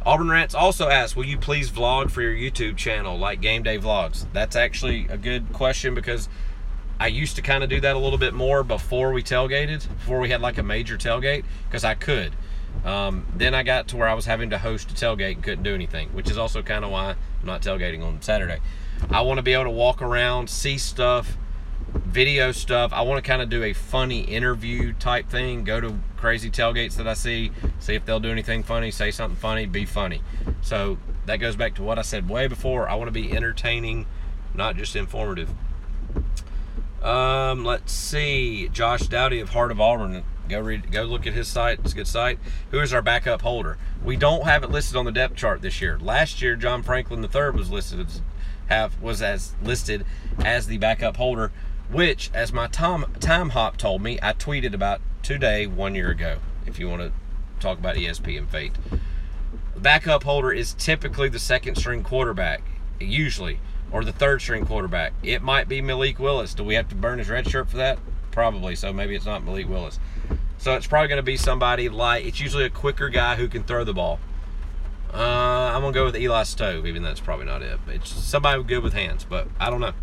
Auburn 0.10 0.30
Rats 0.30 0.56
also 0.56 0.90
asked, 0.90 1.16
Will 1.16 1.28
you 1.28 1.38
please 1.38 1.70
vlog 1.70 2.10
for 2.10 2.24
your 2.24 2.34
YouTube 2.34 2.78
channel 2.78 3.20
like 3.20 3.42
Game 3.42 3.62
Day 3.62 3.78
Vlogs? 3.78 4.26
That's 4.34 4.56
actually 4.56 5.08
a 5.08 5.18
good 5.18 5.54
question 5.54 5.94
because 5.94 6.28
I 7.00 7.06
used 7.06 7.36
to 7.36 7.44
kind 7.44 7.64
of 7.64 7.70
do 7.70 7.80
that 7.82 7.96
a 7.96 8.00
little 8.00 8.18
bit 8.18 8.34
more 8.34 8.64
before 8.64 9.14
we 9.14 9.22
tailgated, 9.22 9.88
before 9.88 10.20
we 10.20 10.32
had 10.32 10.42
like 10.42 10.58
a 10.58 10.64
major 10.64 10.98
tailgate, 10.98 11.44
because 11.68 11.84
I 11.84 11.94
could. 11.94 12.34
Um, 12.84 13.28
then 13.36 13.54
I 13.54 13.62
got 13.62 13.90
to 13.90 13.98
where 13.98 14.08
I 14.08 14.16
was 14.16 14.26
having 14.26 14.50
to 14.50 14.58
host 14.58 14.90
a 14.90 14.96
tailgate 14.96 15.36
and 15.36 15.44
couldn't 15.44 15.64
do 15.64 15.76
anything, 15.76 16.10
which 16.10 16.32
is 16.32 16.40
also 16.40 16.64
kind 16.64 16.84
of 16.84 16.90
why 16.90 17.12
I'm 17.12 17.46
not 17.46 17.62
tailgating 17.62 18.04
on 18.04 18.20
Saturday. 18.24 18.62
I 19.12 19.22
want 19.22 19.38
to 19.38 19.44
be 19.44 19.54
able 19.54 19.66
to 19.66 19.70
walk 19.70 20.02
around, 20.02 20.50
see 20.50 20.80
stuff, 20.80 21.38
video 22.10 22.52
stuff. 22.52 22.92
I 22.92 23.02
want 23.04 23.24
to 23.24 23.28
kind 23.28 23.42
of 23.42 23.50
do 23.50 23.64
a 23.64 23.74
funny 23.74 24.22
interview 24.22 24.94
type 24.94 25.30
thing, 25.30 25.64
go 25.64 25.80
to 25.80 26.00
crazy 26.18 26.50
tailgates 26.50 26.96
that 26.98 27.08
I 27.08 27.14
see, 27.14 27.52
see 27.80 27.94
if 27.94 28.06
they'll 28.06 28.20
do 28.20 28.32
anything 28.32 28.64
funny, 28.64 28.92
say 28.92 29.12
something 29.12 29.40
funny, 29.40 29.66
be 29.66 29.86
funny. 29.86 30.22
So 30.62 30.98
that 31.28 31.38
goes 31.38 31.56
back 31.56 31.76
to 31.76 31.84
what 31.84 32.00
I 32.00 32.02
said 32.02 32.28
way 32.28 32.48
before. 32.48 32.90
I 32.90 32.96
want 32.96 33.08
to 33.08 33.12
be 33.12 33.32
entertaining, 33.32 34.08
not 34.56 34.76
just 34.76 34.96
informative. 34.96 35.50
Um, 37.04 37.64
let's 37.64 37.94
see. 37.94 38.70
Josh 38.70 39.02
Dowdy 39.02 39.40
of 39.40 39.50
Heart 39.50 39.72
of 39.72 39.80
Auburn. 39.80 40.24
Go 40.50 40.60
read. 40.60 40.92
Go 40.92 41.04
look 41.04 41.28
at 41.28 41.34
his 41.34 41.48
site. 41.48 41.80
It's 41.80 41.94
a 41.94 41.96
good 41.96 42.08
site. 42.08 42.40
Who 42.72 42.80
is 42.80 42.92
our 42.92 43.04
backup 43.04 43.44
holder? 43.44 43.78
We 44.04 44.18
don't 44.18 44.46
have 44.46 44.64
it 44.64 44.72
listed 44.72 44.98
on 44.98 45.06
the 45.06 45.12
depth 45.12 45.36
chart 45.36 45.62
this 45.62 45.80
year. 45.80 46.00
Last 46.00 46.42
year, 46.42 46.56
John 46.56 46.82
Franklin 46.82 47.24
III 47.24 47.52
was 47.52 47.70
listed 47.70 48.00
as 48.00 48.22
have 48.70 49.02
was 49.02 49.22
as 49.22 49.56
listed 49.62 50.06
as 50.40 50.68
the 50.68 50.78
backup 50.78 51.18
holder, 51.18 51.52
which, 51.92 52.30
as 52.34 52.54
my 52.54 52.68
Tom 52.68 53.14
time 53.20 53.50
hop 53.50 53.78
told 53.78 54.02
me, 54.02 54.20
I 54.22 54.34
tweeted 54.34 54.74
about 54.74 55.02
today 55.24 55.68
one 55.68 55.96
year 55.96 56.10
ago. 56.10 56.38
If 56.66 56.80
you 56.80 56.88
want 56.90 57.02
to 57.02 57.12
talk 57.60 57.80
about 57.80 57.96
ESP 57.96 58.38
and 58.38 58.50
fate, 58.50 58.74
The 59.74 59.80
backup 59.80 60.24
holder 60.24 60.52
is 60.52 60.74
typically 60.74 61.30
the 61.30 61.40
second 61.40 61.76
string 61.76 62.04
quarterback, 62.04 62.62
usually 63.00 63.60
or 63.92 64.04
the 64.04 64.12
third 64.12 64.42
string 64.42 64.66
quarterback. 64.66 65.14
It 65.24 65.42
might 65.42 65.68
be 65.68 65.82
Malik 65.82 66.20
Willis. 66.20 66.54
Do 66.54 66.64
we 66.64 66.76
have 66.76 66.90
to 66.90 66.96
burn 66.96 67.20
his 67.20 67.30
red 67.30 67.50
shirt 67.50 67.70
for 67.70 67.78
that? 67.78 67.98
Probably. 68.32 68.76
So 68.76 68.94
maybe 68.94 69.16
it's 69.16 69.26
not 69.26 69.44
Malik 69.44 69.68
Willis. 69.68 70.00
So 70.58 70.76
it's 70.76 70.88
probably 70.88 71.08
going 71.08 71.18
to 71.18 71.24
be 71.24 71.38
somebody 71.38 71.90
like 71.90 72.26
it's 72.26 72.40
usually 72.40 72.66
a 72.66 72.70
quicker 72.70 73.10
guy 73.10 73.36
who 73.36 73.48
can 73.48 73.64
throw 73.64 73.84
the 73.84 73.94
ball. 73.94 74.20
Uh, 75.12 75.72
I'm 75.74 75.82
gonna 75.82 75.92
go 75.92 76.06
with 76.06 76.16
Eli 76.16 76.44
Stove, 76.44 76.86
even 76.86 77.02
though 77.02 77.10
that's 77.10 77.20
probably 77.20 77.48
not 77.48 77.64
it. 77.64 77.80
It's 77.88 78.12
somebody 78.12 78.62
good 78.62 78.84
with 78.84 78.94
hands, 78.94 79.26
but 79.28 79.48
I 79.60 79.72
don't 79.72 79.82
know. 79.82 79.94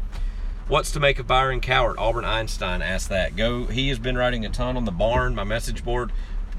What's 0.68 0.90
to 0.92 1.00
make 1.00 1.18
of 1.18 1.26
Byron 1.26 1.60
Cowart? 1.60 1.96
Auburn 1.98 2.24
Einstein 2.24 2.82
asked 2.82 3.08
that. 3.08 3.36
Go. 3.36 3.66
He 3.66 3.88
has 3.88 3.98
been 3.98 4.16
writing 4.16 4.44
a 4.44 4.48
ton 4.48 4.76
on 4.76 4.84
the 4.84 4.90
barn, 4.90 5.34
my 5.34 5.44
message 5.44 5.84
board. 5.84 6.12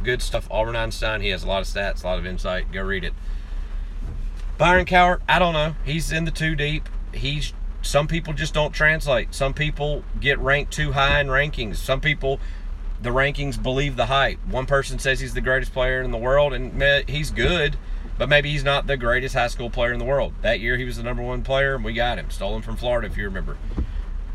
Good 0.04 0.22
stuff. 0.22 0.48
Auburn 0.50 0.76
Einstein. 0.76 1.22
He 1.22 1.30
has 1.30 1.44
a 1.44 1.48
lot 1.48 1.62
of 1.62 1.68
stats, 1.68 2.04
a 2.04 2.08
lot 2.08 2.20
of 2.20 2.26
insight. 2.26 2.72
Go 2.72 2.84
read 2.84 3.04
it. 3.04 3.14
Byron 4.58 4.86
Cowart. 4.86 5.20
I 5.28 5.40
don't 5.40 5.54
know. 5.54 5.76
He's 5.84 6.12
in 6.12 6.26
the 6.26 6.32
two 6.32 6.56
deep 6.56 6.88
he's 7.14 7.54
some 7.82 8.08
people 8.08 8.34
just 8.34 8.54
don't 8.54 8.74
translate. 8.74 9.34
Some 9.34 9.54
people 9.54 10.04
get 10.20 10.40
ranked 10.40 10.74
too 10.74 10.92
high 10.94 11.20
in 11.20 11.28
rankings. 11.28 11.78
Some 11.78 12.02
people 12.02 12.40
the 13.02 13.12
rankings 13.12 13.62
believe 13.62 13.96
the 13.96 14.08
hype. 14.08 14.40
One 14.48 14.66
person 14.66 14.98
says 15.00 15.20
he's 15.20 15.36
the 15.36 15.42
greatest 15.42 15.72
player 15.72 16.02
in 16.02 16.12
the 16.12 16.18
world 16.18 16.54
and 16.54 16.82
he's 17.08 17.30
good, 17.30 17.78
but 18.18 18.28
maybe 18.28 18.50
he's 18.52 18.64
not 18.64 18.88
the 18.88 18.98
greatest 18.98 19.36
high 19.36 19.48
school 19.48 19.70
player 19.70 19.94
in 19.94 20.00
the 20.00 20.06
world. 20.06 20.34
That 20.42 20.60
year 20.60 20.78
he 20.78 20.84
was 20.84 20.98
the 20.98 21.04
number 21.04 21.22
1 21.22 21.44
player 21.44 21.76
and 21.76 21.86
we 21.86 21.94
got 21.94 22.18
him. 22.18 22.30
Stole 22.32 22.56
him 22.56 22.64
from 22.64 22.76
Florida 22.76 23.08
if 23.08 23.16
you 23.16 23.26
remember. 23.26 23.58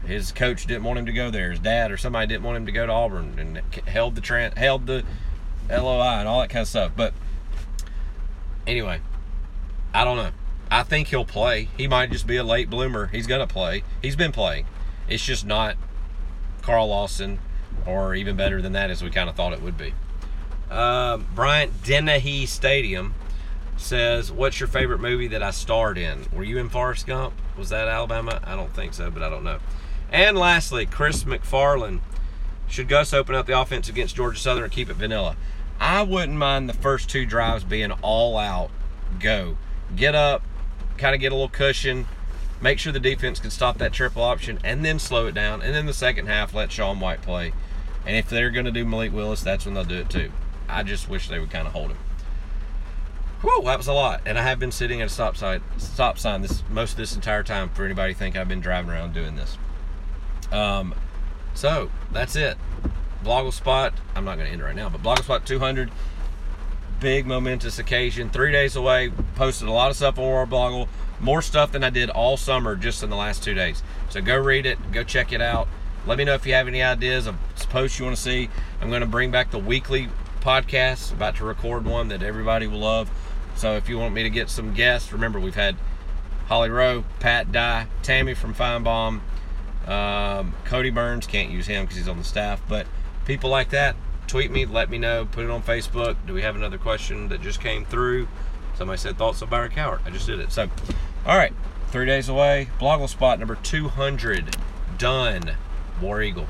His 0.07 0.33
coach 0.33 0.67
didn't 0.67 0.85
want 0.85 0.99
him 0.99 1.07
to 1.07 1.13
go 1.13 1.31
there. 1.31 1.51
His 1.51 1.61
dad 1.61 1.93
or 1.93 1.97
somebody 1.97 2.27
didn't 2.27 2.43
want 2.43 2.57
him 2.57 2.67
to 2.67 2.73
go 2.73 2.87
to 2.87 2.93
Auburn 2.93 3.39
and 3.39 3.59
held 3.87 4.15
the 4.17 4.21
tran- 4.21 4.57
held 4.57 4.87
the 4.87 5.05
LOI 5.71 6.19
and 6.19 6.29
all 6.29 6.41
that 6.41 6.51
kind 6.51 6.63
of 6.63 6.69
stuff. 6.69 6.93
But 6.97 7.15
anyway, 8.67 9.01
I 9.95 10.05
don't 10.05 10.17
know. 10.17 10.31
I 10.71 10.83
think 10.83 11.09
he'll 11.09 11.25
play. 11.25 11.69
He 11.77 11.87
might 11.87 12.11
just 12.11 12.27
be 12.27 12.37
a 12.37 12.45
late 12.45 12.71
bloomer. 12.71 13.09
He's 13.09 13.27
to 13.27 13.47
play. 13.47 13.85
He's 14.01 14.17
been 14.17 14.33
playing. 14.33 14.67
It's 15.09 15.25
just 15.25 15.45
not 15.45 15.77
Carl 16.63 16.89
Lawson 16.89 17.41
or 17.87 18.15
even 18.15 18.37
better 18.37 18.63
than 18.63 18.73
that 18.73 18.91
as 18.91 19.03
we 19.03 19.11
kind 19.11 19.29
of 19.29 19.37
thought 19.37 19.53
it 19.53 19.61
would 19.61 19.77
be. 19.77 19.93
Uh, 20.71 21.19
Bryant 21.19 21.85
Dennehy 21.85 22.47
Stadium 22.47 23.15
says, 23.77 24.33
What's 24.33 24.61
your 24.61 24.69
favorite 24.69 25.01
movie 25.01 25.29
that 25.29 25.43
I 25.43 25.51
starred 25.51 25.99
in? 25.99 26.27
Were 26.33 26.45
you 26.45 26.59
in 26.59 26.71
Forrest 26.71 27.07
Gump? 27.07 27.35
Was 27.59 27.69
that 27.69 27.89
Alabama? 27.89 28.41
I 28.45 28.57
don't 28.57 28.75
think 28.75 28.95
so, 28.95 29.11
but 29.11 29.23
I 29.23 29.29
don't 29.29 29.45
know. 29.45 29.59
And 30.13 30.37
lastly, 30.37 30.85
Chris 30.85 31.25
McFarland. 31.25 32.01
Should 32.69 32.89
Gus 32.89 33.13
open 33.13 33.35
up 33.35 33.47
the 33.47 33.59
offense 33.59 33.89
against 33.89 34.17
Georgia 34.17 34.39
Southern 34.39 34.65
or 34.65 34.69
keep 34.69 34.89
it 34.89 34.95
vanilla? 34.95 35.37
I 35.81 36.03
wouldn't 36.03 36.39
mind 36.39 36.69
the 36.69 36.75
first 36.75 37.09
two 37.09 37.27
drives 37.27 37.65
being 37.65 37.91
all 38.03 38.37
out 38.37 38.71
go. 39.19 39.57
Get 39.97 40.15
up, 40.15 40.43
kind 40.97 41.15
of 41.15 41.21
get 41.21 41.33
a 41.33 41.35
little 41.35 41.49
cushion, 41.49 42.07
make 42.61 42.79
sure 42.79 42.93
the 42.93 43.01
defense 43.01 43.41
can 43.41 43.51
stop 43.51 43.79
that 43.79 43.93
triple 43.93 44.23
option, 44.23 44.59
and 44.63 44.85
then 44.85 44.99
slow 44.99 45.27
it 45.27 45.35
down. 45.35 45.61
And 45.61 45.75
then 45.75 45.87
the 45.87 45.93
second 45.93 46.29
half, 46.29 46.55
let 46.55 46.71
Sean 46.71 47.01
White 47.01 47.23
play. 47.23 47.53
And 48.07 48.17
if 48.17 48.29
they're 48.29 48.51
going 48.51 48.67
to 48.67 48.71
do 48.71 48.85
Malik 48.85 49.13
Willis, 49.13 49.43
that's 49.43 49.65
when 49.65 49.75
they'll 49.75 49.85
do 49.85 49.99
it 49.99 50.11
too. 50.11 50.31
I 50.69 50.83
just 50.83 51.09
wish 51.09 51.29
they 51.29 51.39
would 51.39 51.51
kind 51.51 51.67
of 51.67 51.73
hold 51.73 51.91
him. 51.91 51.99
Whew, 53.43 53.63
that 53.65 53.79
was 53.79 53.89
a 53.89 53.93
lot. 53.93 54.23
And 54.25 54.39
I 54.39 54.43
have 54.43 54.59
been 54.59 54.73
sitting 54.73 55.01
at 55.01 55.07
a 55.07 55.11
stop 55.11 55.37
sign, 55.37 55.63
stop 55.77 56.19
sign 56.19 56.43
this 56.43 56.63
most 56.71 56.93
of 56.93 56.97
this 56.99 57.15
entire 57.15 57.43
time 57.43 57.71
for 57.71 57.85
anybody 57.85 58.15
think 58.15 58.37
I've 58.37 58.49
been 58.49 58.61
driving 58.61 58.91
around 58.91 59.15
doing 59.15 59.37
this. 59.37 59.59
Um, 60.53 60.95
so 61.55 61.91
that's 62.13 62.37
it. 62.37 62.57
Blogle 63.25 63.53
spot. 63.53 63.95
I'm 64.15 64.25
not 64.25 64.37
going 64.37 64.47
to 64.47 64.53
end 64.53 64.63
right 64.63 64.77
now, 64.77 64.89
but 64.89 65.03
Blogle 65.03 65.25
spot 65.25 65.47
200 65.47 65.91
big 67.01 67.27
momentous 67.27 67.79
occasion. 67.79 68.31
Three 68.31 68.53
days 68.53 68.77
away. 68.77 69.11
Posted 69.35 69.67
a 69.67 69.73
lot 69.73 69.91
of 69.91 69.97
stuff 69.97 70.19
on 70.19 70.25
Warblogle. 70.25 70.89
More 71.21 71.43
stuff 71.43 71.73
than 71.73 71.83
I 71.85 71.91
did 71.91 72.11
all 72.11 72.37
summer 72.37 72.77
just 72.77 73.03
in 73.03 73.11
the 73.11 73.17
last 73.17 73.43
two 73.43 73.55
days. 73.55 73.83
So 74.11 74.21
go 74.21 74.37
read 74.37 74.67
it. 74.67 74.79
Go 74.93 75.03
check 75.03 75.33
it 75.33 75.41
out. 75.41 75.69
Let 76.07 76.19
me 76.19 76.25
know 76.25 76.35
if 76.35 76.47
you 76.47 76.55
have 76.55 76.69
any 76.69 76.83
ideas 76.83 77.27
of 77.27 77.37
posts 77.71 77.99
you 77.99 78.05
want 78.05 78.17
to 78.17 78.23
see. 78.23 78.49
I'm 78.81 78.89
going 78.89 79.03
to 79.03 79.07
bring 79.07 79.31
back 79.31 79.51
the 79.51 79.59
weekly 79.59 80.09
podcast. 80.41 81.13
About 81.13 81.37
to 81.37 81.45
record 81.45 81.85
one 81.85 82.09
that 82.09 82.23
everybody 82.23 82.67
will 82.67 82.81
love. 82.81 83.11
So 83.57 83.77
if 83.77 83.89
you 83.89 83.99
want 83.99 84.15
me 84.15 84.23
to 84.23 84.31
get 84.31 84.49
some 84.49 84.75
guests, 84.75 85.13
remember 85.13 85.39
we've 85.39 85.55
had 85.55 85.77
Holly 86.47 86.71
Rowe, 86.71 87.05
Pat 87.21 87.53
Dye, 87.53 87.87
Tammy 88.03 88.35
from 88.35 88.55
Finebaum, 88.55 89.21
um, 89.87 90.55
Cody 90.65 90.91
Burns. 90.91 91.27
Can't 91.27 91.51
use 91.51 91.67
him 91.67 91.85
because 91.85 91.97
he's 91.97 92.09
on 92.09 92.19
the 92.19 92.25
staff, 92.25 92.61
but 92.69 92.87
people 93.25 93.51
like 93.51 93.71
that 93.71 93.97
tweet 94.33 94.51
me, 94.51 94.65
let 94.65 94.89
me 94.89 94.97
know, 94.97 95.27
put 95.31 95.45
it 95.45 95.51
on 95.51 95.63
Facebook. 95.63 96.17
Do 96.27 96.33
we 96.33 96.41
have 96.41 96.57
another 96.57 96.79
question 96.79 97.29
that 97.29 97.43
just 97.43 97.61
came 97.61 97.85
through? 97.85 98.29
Somebody 98.75 98.99
said 98.99 99.19
thoughts 99.19 99.43
of 99.43 99.51
Byron 99.51 99.71
Cowart. 99.71 100.01
I 100.07 100.11
just 100.11 100.27
did 100.27 100.41
it. 100.41 100.51
So, 100.51 100.71
all 101.27 101.37
right, 101.37 101.53
three 101.89 102.07
days 102.07 102.31
away. 102.31 102.69
Blogle 102.81 103.09
spot 103.09 103.39
number 103.39 103.57
200 103.57 104.57
done. 104.97 105.57
War 106.01 106.23
Eagle. 106.23 106.47